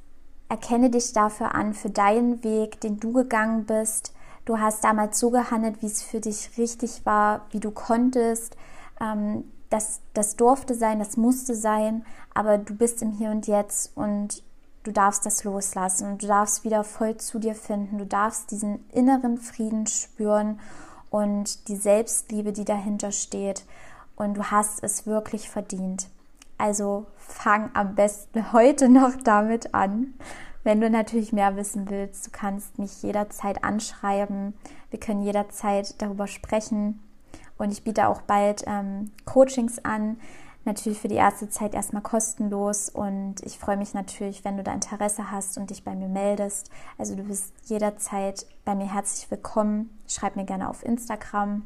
erkenne 0.48 0.90
dich 0.90 1.12
dafür 1.12 1.54
an, 1.54 1.74
für 1.74 1.90
deinen 1.90 2.44
Weg, 2.44 2.80
den 2.80 3.00
du 3.00 3.12
gegangen 3.12 3.64
bist. 3.64 4.12
Du 4.44 4.58
hast 4.58 4.84
damals 4.84 5.18
so 5.18 5.30
gehandelt, 5.30 5.82
wie 5.82 5.86
es 5.86 6.02
für 6.02 6.20
dich 6.20 6.50
richtig 6.58 7.04
war, 7.04 7.46
wie 7.50 7.60
du 7.60 7.70
konntest. 7.70 8.56
Ähm, 9.00 9.44
das, 9.70 10.00
das 10.12 10.36
durfte 10.36 10.74
sein, 10.74 10.98
das 10.98 11.16
musste 11.16 11.54
sein, 11.54 12.04
aber 12.34 12.58
du 12.58 12.74
bist 12.74 13.02
im 13.02 13.12
Hier 13.12 13.30
und 13.30 13.46
Jetzt 13.46 13.96
und 13.96 14.42
du 14.84 14.92
darfst 14.92 15.26
das 15.26 15.42
loslassen 15.44 16.06
und 16.06 16.22
du 16.22 16.26
darfst 16.26 16.62
wieder 16.64 16.84
voll 16.84 17.16
zu 17.16 17.38
dir 17.38 17.54
finden. 17.54 17.98
Du 17.98 18.06
darfst 18.06 18.50
diesen 18.50 18.88
inneren 18.90 19.38
Frieden 19.38 19.86
spüren 19.86 20.60
und 21.10 21.68
die 21.68 21.76
Selbstliebe, 21.76 22.52
die 22.52 22.64
dahinter 22.64 23.10
steht. 23.10 23.64
Und 24.16 24.34
du 24.34 24.44
hast 24.50 24.82
es 24.82 25.06
wirklich 25.06 25.48
verdient. 25.48 26.08
Also 26.58 27.06
fang 27.16 27.70
am 27.74 27.94
besten 27.94 28.52
heute 28.52 28.88
noch 28.88 29.16
damit 29.22 29.74
an. 29.74 30.14
Wenn 30.62 30.80
du 30.80 30.88
natürlich 30.88 31.32
mehr 31.32 31.56
wissen 31.56 31.90
willst, 31.90 32.26
du 32.26 32.30
kannst 32.30 32.78
mich 32.78 33.02
jederzeit 33.02 33.64
anschreiben. 33.64 34.54
Wir 34.90 34.98
können 34.98 35.22
jederzeit 35.22 36.00
darüber 36.00 36.26
sprechen. 36.26 37.00
Und 37.58 37.70
ich 37.70 37.84
biete 37.84 38.08
auch 38.08 38.22
bald 38.22 38.64
ähm, 38.66 39.10
Coachings 39.26 39.84
an 39.84 40.16
natürlich 40.64 40.98
für 40.98 41.08
die 41.08 41.14
erste 41.14 41.48
Zeit 41.48 41.74
erstmal 41.74 42.02
kostenlos 42.02 42.88
und 42.88 43.36
ich 43.42 43.58
freue 43.58 43.76
mich 43.76 43.94
natürlich, 43.94 44.44
wenn 44.44 44.56
du 44.56 44.62
da 44.62 44.72
Interesse 44.72 45.30
hast 45.30 45.58
und 45.58 45.70
dich 45.70 45.84
bei 45.84 45.94
mir 45.94 46.08
meldest. 46.08 46.70
Also 46.98 47.14
du 47.14 47.24
bist 47.24 47.52
jederzeit 47.64 48.46
bei 48.64 48.74
mir 48.74 48.92
herzlich 48.92 49.30
willkommen. 49.30 49.90
Schreib 50.08 50.36
mir 50.36 50.44
gerne 50.44 50.68
auf 50.68 50.84
Instagram. 50.84 51.62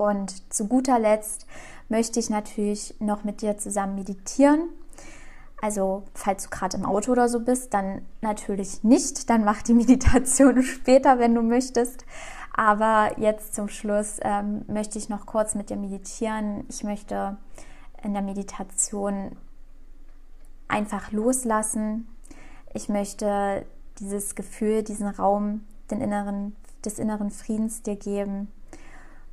Und 0.00 0.50
zu 0.50 0.66
guter 0.66 0.98
Letzt 0.98 1.46
möchte 1.90 2.20
ich 2.20 2.30
natürlich 2.30 2.94
noch 3.00 3.22
mit 3.22 3.42
dir 3.42 3.58
zusammen 3.58 3.96
meditieren. 3.96 4.70
Also, 5.60 6.04
falls 6.14 6.44
du 6.44 6.48
gerade 6.48 6.78
im 6.78 6.86
Auto 6.86 7.12
oder 7.12 7.28
so 7.28 7.40
bist, 7.40 7.74
dann 7.74 8.00
natürlich 8.22 8.82
nicht. 8.82 9.28
Dann 9.28 9.44
mach 9.44 9.60
die 9.60 9.74
Meditation 9.82 10.62
später, 10.62 11.18
wenn 11.18 11.34
du 11.34 11.42
möchtest. 11.42 12.06
Aber 12.54 13.18
jetzt 13.18 13.54
zum 13.54 13.68
Schluss 13.68 14.20
ähm, 14.22 14.64
möchte 14.68 14.96
ich 14.96 15.10
noch 15.10 15.26
kurz 15.26 15.54
mit 15.54 15.68
dir 15.68 15.76
meditieren. 15.76 16.64
Ich 16.70 16.82
möchte 16.82 17.36
in 18.02 18.14
der 18.14 18.22
Meditation 18.22 19.36
einfach 20.66 21.12
loslassen. 21.12 22.08
Ich 22.72 22.88
möchte 22.88 23.66
dieses 23.98 24.34
Gefühl, 24.34 24.82
diesen 24.82 25.08
Raum 25.08 25.66
den 25.90 26.00
inneren, 26.00 26.56
des 26.86 26.98
inneren 26.98 27.30
Friedens 27.30 27.82
dir 27.82 27.96
geben 27.96 28.48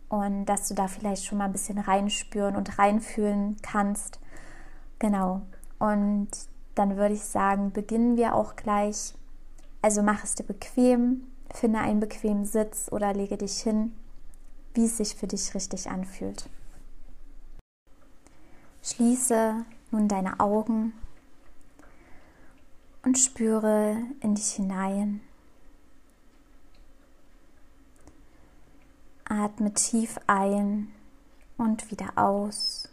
und 0.09 0.45
dass 0.45 0.67
du 0.67 0.73
da 0.73 0.87
vielleicht 0.87 1.25
schon 1.25 1.37
mal 1.37 1.45
ein 1.45 1.51
bisschen 1.51 1.77
reinspüren 1.77 2.55
und 2.55 2.79
reinfühlen 2.79 3.57
kannst. 3.61 4.19
Genau. 4.99 5.41
Und 5.79 6.29
dann 6.75 6.97
würde 6.97 7.13
ich 7.13 7.23
sagen, 7.23 7.71
beginnen 7.71 8.17
wir 8.17 8.35
auch 8.35 8.55
gleich. 8.55 9.13
Also 9.81 10.01
mach 10.01 10.23
es 10.23 10.35
dir 10.35 10.43
bequem, 10.43 11.23
finde 11.53 11.79
einen 11.79 11.99
bequemen 11.99 12.45
Sitz 12.45 12.89
oder 12.91 13.13
lege 13.13 13.37
dich 13.37 13.61
hin, 13.61 13.93
wie 14.73 14.85
es 14.85 14.97
sich 14.97 15.15
für 15.15 15.27
dich 15.27 15.53
richtig 15.53 15.89
anfühlt. 15.89 16.49
Schließe 18.83 19.65
nun 19.91 20.07
deine 20.07 20.39
Augen 20.39 20.93
und 23.03 23.17
spüre 23.17 23.97
in 24.21 24.35
dich 24.35 24.51
hinein. 24.51 25.21
Atme 29.29 29.73
tief 29.73 30.17
ein 30.27 30.93
und 31.57 31.91
wieder 31.91 32.13
aus. 32.15 32.87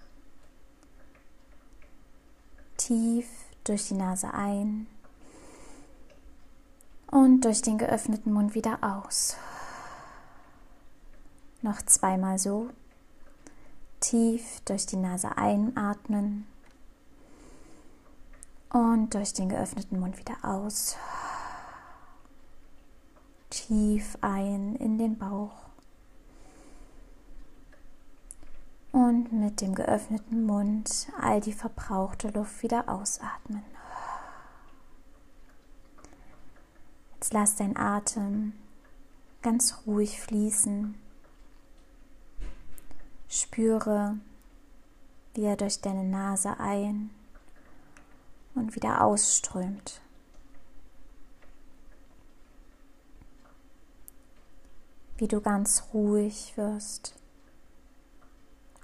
Tief 2.77 3.29
durch 3.63 3.89
die 3.89 3.95
Nase 3.95 4.35
ein 4.35 4.87
und 7.11 7.43
durch 7.45 7.63
den 7.63 7.79
geöffneten 7.79 8.33
Mund 8.33 8.55
wieder 8.57 8.79
aus. 8.83 9.37
Noch 11.63 11.81
zweimal 11.83 12.39
so 12.39 12.71
tief 14.01 14.61
durch 14.65 14.87
die 14.87 14.97
Nase 14.97 15.39
einatmen 15.39 16.47
und 18.71 19.15
durch 19.15 19.33
den 19.33 19.49
geöffneten 19.49 20.01
Mund 20.01 20.19
wieder 20.19 20.37
aus. 20.43 20.97
Tief 23.51 24.19
ein 24.21 24.75
in 24.77 24.99
den 24.99 25.17
Bauch 25.17 25.53
und 28.95 29.33
mit 29.33 29.61
dem 29.61 29.75
geöffneten 29.75 30.47
Mund 30.47 31.09
all 31.21 31.41
die 31.41 31.53
verbrauchte 31.53 32.29
Luft 32.29 32.63
wieder 32.63 32.89
ausatmen. 32.89 33.65
Jetzt 37.15 37.33
lass 37.33 37.57
dein 37.57 37.77
Atem 37.77 38.53
ganz 39.43 39.83
ruhig 39.85 40.21
fließen 40.21 40.95
Spüre, 43.29 44.17
wie 45.35 45.43
er 45.43 45.57
durch 45.57 45.81
deine 45.81 46.05
Nase 46.05 46.61
ein 46.61 47.11
und 48.55 48.77
wieder 48.77 49.03
ausströmt. 49.03 50.01
Wie 55.17 55.27
du 55.27 55.41
ganz 55.41 55.89
ruhig 55.93 56.53
wirst 56.57 57.17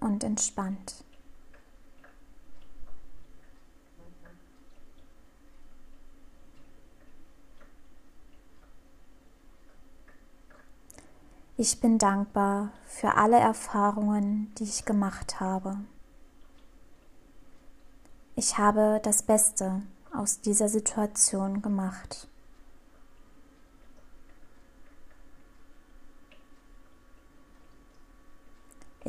und 0.01 0.25
entspannt. 0.25 1.05
Ich 11.63 11.79
bin 11.79 11.99
dankbar 11.99 12.71
für 12.87 13.17
alle 13.17 13.39
Erfahrungen, 13.39 14.51
die 14.59 14.65
ich 14.65 14.87
gemacht 14.87 15.41
habe. 15.41 15.77
Ich 18.35 18.57
habe 18.57 18.99
das 19.03 19.23
Beste 19.23 19.83
aus 20.11 20.41
dieser 20.41 20.71
Situation 20.71 21.61
gemacht. 21.61 22.30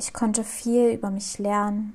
Ich 0.01 0.13
konnte 0.13 0.43
viel 0.43 0.93
über 0.93 1.11
mich 1.11 1.37
lernen 1.37 1.93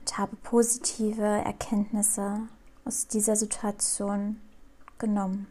und 0.00 0.18
habe 0.18 0.36
positive 0.36 1.22
Erkenntnisse 1.22 2.42
aus 2.84 3.06
dieser 3.06 3.34
Situation 3.34 4.38
genommen. 4.98 5.46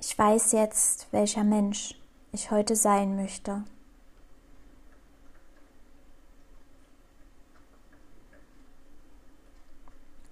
Ich 0.00 0.18
weiß 0.18 0.50
jetzt, 0.52 1.06
welcher 1.12 1.44
Mensch 1.44 1.94
ich 2.32 2.50
heute 2.50 2.74
sein 2.74 3.14
möchte. 3.14 3.62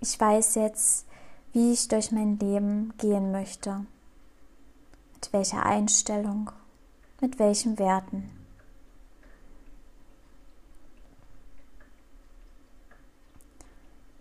Ich 0.01 0.19
weiß 0.19 0.57
jetzt, 0.57 1.08
wie 1.53 1.73
ich 1.73 1.89
durch 1.89 2.13
mein 2.13 2.39
Leben 2.39 2.93
gehen 2.99 3.33
möchte, 3.33 3.85
mit 5.15 5.33
welcher 5.33 5.65
Einstellung, 5.65 6.51
mit 7.21 7.39
welchen 7.39 7.79
Werten. 7.79 8.31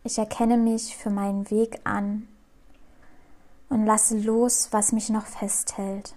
Ich 0.04 0.18
erkenne 0.18 0.56
mich 0.56 0.96
für 0.96 1.10
meinen 1.10 1.52
Weg 1.52 1.82
an 1.84 2.30
und 3.68 3.86
lasse 3.86 4.18
los, 4.18 4.70
was 4.72 4.94
mich 4.94 5.10
noch 5.10 5.26
festhält. 5.26 6.16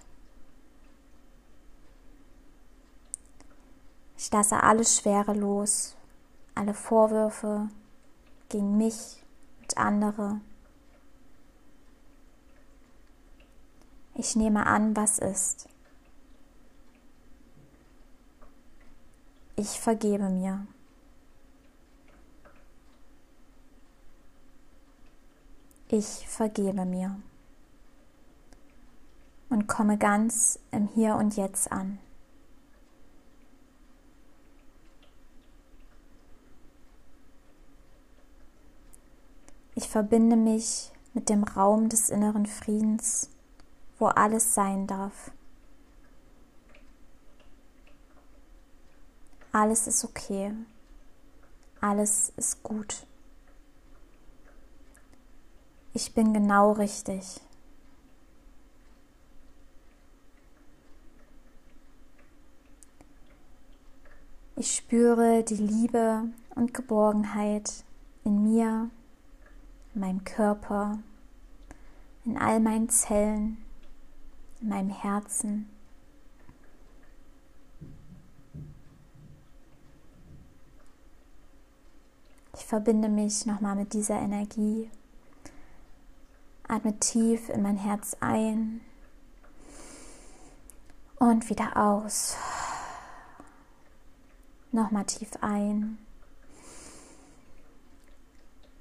Ich 4.17 4.31
lasse 4.31 4.63
alles 4.63 4.97
Schwere 4.97 5.33
los, 5.33 5.97
alle 6.55 6.73
Vorwürfe 6.73 7.67
gegen 8.49 8.77
mich 8.77 9.21
und 9.61 9.77
andere. 9.77 10.39
Ich 14.21 14.35
nehme 14.35 14.67
an, 14.67 14.95
was 14.95 15.17
ist. 15.17 15.67
Ich 19.55 19.79
vergebe 19.79 20.29
mir. 20.29 20.67
Ich 25.87 26.27
vergebe 26.27 26.85
mir 26.85 27.19
und 29.49 29.65
komme 29.65 29.97
ganz 29.97 30.59
im 30.69 30.87
Hier 30.89 31.15
und 31.15 31.35
Jetzt 31.35 31.71
an. 31.71 31.97
Ich 39.73 39.89
verbinde 39.89 40.35
mich 40.35 40.91
mit 41.15 41.27
dem 41.27 41.43
Raum 41.43 41.89
des 41.89 42.11
inneren 42.11 42.45
Friedens, 42.45 43.31
wo 44.01 44.07
alles 44.07 44.55
sein 44.55 44.87
darf. 44.87 45.31
Alles 49.51 49.85
ist 49.85 50.03
okay. 50.03 50.53
Alles 51.81 52.33
ist 52.35 52.63
gut. 52.63 53.05
Ich 55.93 56.15
bin 56.15 56.33
genau 56.33 56.71
richtig. 56.71 57.41
Ich 64.55 64.75
spüre 64.75 65.43
die 65.43 65.55
Liebe 65.55 66.23
und 66.55 66.73
Geborgenheit 66.73 67.83
in 68.23 68.43
mir, 68.43 68.89
in 69.93 70.01
meinem 70.01 70.23
Körper, 70.23 70.99
in 72.25 72.37
all 72.37 72.59
meinen 72.59 72.89
Zellen, 72.89 73.57
in 74.61 74.69
meinem 74.69 74.89
Herzen. 74.89 75.69
Ich 82.53 82.65
verbinde 82.65 83.09
mich 83.09 83.45
nochmal 83.45 83.75
mit 83.75 83.93
dieser 83.93 84.19
Energie. 84.19 84.89
Atme 86.67 86.97
tief 86.99 87.49
in 87.49 87.63
mein 87.63 87.77
Herz 87.77 88.15
ein 88.21 88.81
und 91.17 91.49
wieder 91.49 91.75
aus. 91.75 92.37
Nochmal 94.71 95.05
tief 95.05 95.31
ein 95.41 95.97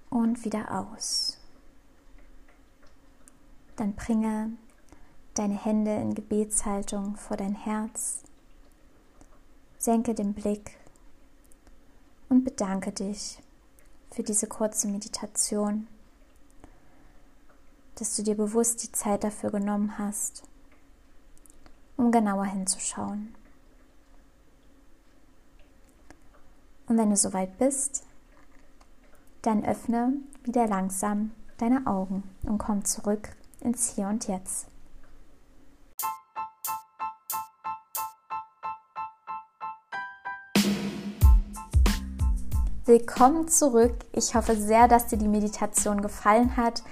und 0.09 0.45
wieder 0.45 0.71
aus. 0.71 1.39
Dann 3.77 3.95
bringe 3.95 4.53
deine 5.35 5.63
Hände 5.63 5.95
in 5.95 6.15
Gebetshaltung 6.15 7.17
vor 7.17 7.37
dein 7.37 7.55
Herz. 7.55 8.23
Senke 9.79 10.15
den 10.15 10.35
Blick 10.35 10.77
und 12.29 12.45
bedanke 12.45 12.93
dich 12.93 13.43
für 14.11 14.23
diese 14.23 14.47
kurze 14.47 14.89
Meditation, 14.89 15.87
dass 17.97 18.17
du 18.17 18.23
dir 18.23 18.37
bewusst 18.37 18.83
die 18.83 18.93
Zeit 18.93 19.25
dafür 19.25 19.51
genommen 19.51 19.99
hast, 19.99 20.43
um 21.97 22.11
genauer 22.11 22.47
hinzuschauen. 22.47 23.35
Und 26.87 26.99
wenn 26.99 27.11
du 27.11 27.17
soweit 27.17 27.57
bist, 27.59 28.05
dann 29.43 29.65
öffne 29.65 30.15
wieder 30.43 30.67
langsam 30.67 31.31
deine 31.59 31.87
Augen 31.87 32.25
und 32.43 32.59
komm 32.59 32.85
zurück 32.85 33.37
ins 33.61 33.95
Hier 33.95 34.09
und 34.09 34.27
Jetzt. 34.27 34.70
Willkommen 42.91 43.47
zurück. 43.47 43.95
Ich 44.11 44.35
hoffe 44.35 44.57
sehr, 44.57 44.89
dass 44.89 45.07
dir 45.07 45.17
die 45.17 45.29
Meditation 45.29 46.03
gefallen 46.03 46.57
hat, 46.57 46.83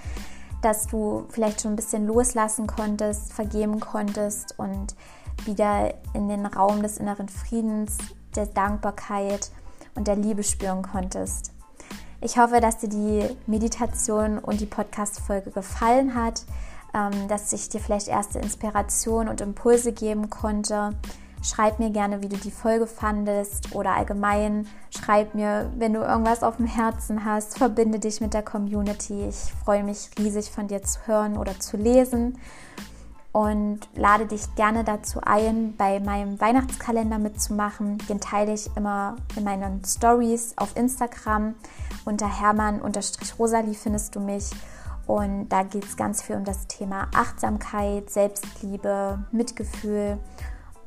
dass 0.61 0.87
du 0.87 1.25
vielleicht 1.27 1.59
schon 1.59 1.73
ein 1.73 1.75
bisschen 1.75 2.07
loslassen 2.07 2.67
konntest, 2.67 3.33
vergeben 3.33 3.81
konntest 3.81 4.57
und 4.57 4.95
wieder 5.43 5.93
in 6.13 6.29
den 6.29 6.45
Raum 6.45 6.81
des 6.81 6.99
inneren 6.99 7.27
Friedens, 7.27 7.97
der 8.33 8.45
Dankbarkeit 8.45 9.51
und 9.93 10.07
der 10.07 10.15
Liebe 10.15 10.41
spüren 10.43 10.83
konntest. 10.83 11.51
Ich 12.21 12.37
hoffe, 12.37 12.61
dass 12.61 12.77
dir 12.77 12.87
die 12.87 13.35
Meditation 13.45 14.39
und 14.39 14.61
die 14.61 14.67
Podcast-Folge 14.67 15.51
gefallen 15.51 16.15
hat, 16.15 16.45
ähm, 16.93 17.27
dass 17.27 17.51
ich 17.51 17.67
dir 17.67 17.81
vielleicht 17.81 18.07
erste 18.07 18.39
Inspiration 18.39 19.27
und 19.27 19.41
Impulse 19.41 19.91
geben 19.91 20.29
konnte. 20.29 20.91
Schreib 21.41 21.79
mir 21.79 21.89
gerne, 21.89 22.21
wie 22.21 22.29
du 22.29 22.37
die 22.37 22.51
Folge 22.51 22.85
fandest 22.85 23.73
oder 23.73 23.95
allgemein 23.95 24.67
schreib 24.89 25.35
mir, 25.35 25.71
wenn 25.77 25.93
du 25.93 26.01
irgendwas 26.01 26.43
auf 26.43 26.57
dem 26.57 26.65
Herzen 26.65 27.23
hast. 27.23 27.57
Verbinde 27.57 27.99
dich 27.99 28.19
mit 28.19 28.33
der 28.33 28.43
Community. 28.43 29.27
Ich 29.27 29.53
freue 29.63 29.83
mich 29.83 30.09
riesig 30.19 30.51
von 30.51 30.67
dir 30.67 30.83
zu 30.83 30.99
hören 31.07 31.37
oder 31.37 31.59
zu 31.59 31.77
lesen 31.77 32.37
und 33.31 33.79
lade 33.95 34.25
dich 34.25 34.55
gerne 34.55 34.83
dazu 34.83 35.21
ein, 35.23 35.75
bei 35.77 35.99
meinem 35.99 36.41
Weihnachtskalender 36.41 37.19
mitzumachen. 37.19 37.99
Den 38.09 38.19
teile 38.19 38.53
ich 38.53 38.69
immer 38.75 39.15
in 39.35 39.43
meinen 39.43 39.83
Stories 39.85 40.53
auf 40.57 40.75
Instagram. 40.75 41.55
Unter 42.05 42.27
Hermann-Rosalie 42.27 43.75
findest 43.75 44.15
du 44.15 44.19
mich. 44.19 44.49
Und 45.05 45.49
da 45.49 45.63
geht 45.63 45.85
es 45.85 45.97
ganz 45.97 46.21
viel 46.21 46.35
um 46.35 46.43
das 46.43 46.67
Thema 46.67 47.07
Achtsamkeit, 47.15 48.09
Selbstliebe, 48.09 49.19
Mitgefühl. 49.31 50.19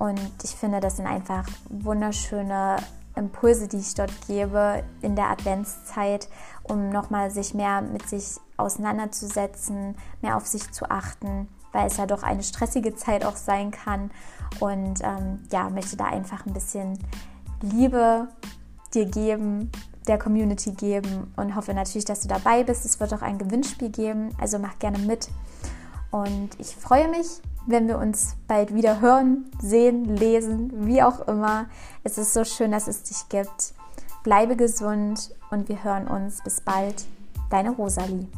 Und 0.03 0.21
ich 0.43 0.51
finde, 0.51 0.81
das 0.81 0.97
sind 0.97 1.07
einfach 1.07 1.47
wunderschöne 1.69 2.79
Impulse, 3.15 3.69
die 3.69 3.77
ich 3.77 3.95
dort 3.95 4.11
gebe 4.27 4.83
in 5.01 5.15
der 5.15 5.31
Adventszeit, 5.31 6.29
um 6.65 6.89
nochmal 6.89 7.31
sich 7.31 7.55
mehr 7.55 7.83
mit 7.83 8.09
sich 8.09 8.41
auseinanderzusetzen, 8.57 9.95
mehr 10.21 10.37
auf 10.37 10.47
sich 10.47 10.73
zu 10.73 10.91
achten 10.91 11.47
weil 11.73 11.87
es 11.87 11.97
ja 11.97 12.05
doch 12.05 12.23
eine 12.23 12.43
stressige 12.43 12.95
Zeit 12.95 13.25
auch 13.25 13.37
sein 13.37 13.71
kann. 13.71 14.11
Und 14.61 15.01
ähm, 15.03 15.41
ja, 15.51 15.71
möchte 15.71 15.97
da 15.97 16.05
einfach 16.05 16.45
ein 16.47 16.53
bisschen 16.53 16.99
Liebe 17.63 18.29
dir 18.93 19.07
geben, 19.07 19.73
der 20.07 20.19
Community 20.19 20.73
geben 20.73 21.33
und 21.37 21.57
hoffe 21.57 21.73
natürlich, 21.73 22.05
dass 22.05 22.21
du 22.21 22.29
dabei 22.29 22.63
bist. 22.63 22.85
Es 22.85 23.01
wird 23.01 23.15
auch 23.15 23.23
ein 23.23 23.39
Gewinnspiel 23.39 23.89
geben, 23.89 24.35
also 24.39 24.59
mach 24.59 24.79
gerne 24.79 24.99
mit. 24.99 25.29
Und 26.13 26.51
ich 26.59 26.77
freue 26.77 27.09
mich, 27.09 27.41
wenn 27.67 27.89
wir 27.89 27.99
uns 27.99 28.37
bald 28.47 28.75
wieder 28.75 29.01
hören, 29.01 29.51
sehen, 29.61 30.05
lesen, 30.17 30.87
wie 30.87 31.03
auch 31.03 31.27
immer. 31.27 31.67
Es 32.05 32.19
ist 32.19 32.35
so 32.35 32.45
schön, 32.45 32.71
dass 32.71 32.87
es 32.87 33.03
dich 33.03 33.29
gibt. 33.29 33.75
Bleibe 34.23 34.55
gesund 34.55 35.35
und 35.51 35.69
wir 35.69 35.83
hören 35.83 36.07
uns. 36.07 36.43
Bis 36.45 36.61
bald. 36.61 37.07
Deine 37.51 37.71
Rosalie. 37.71 38.29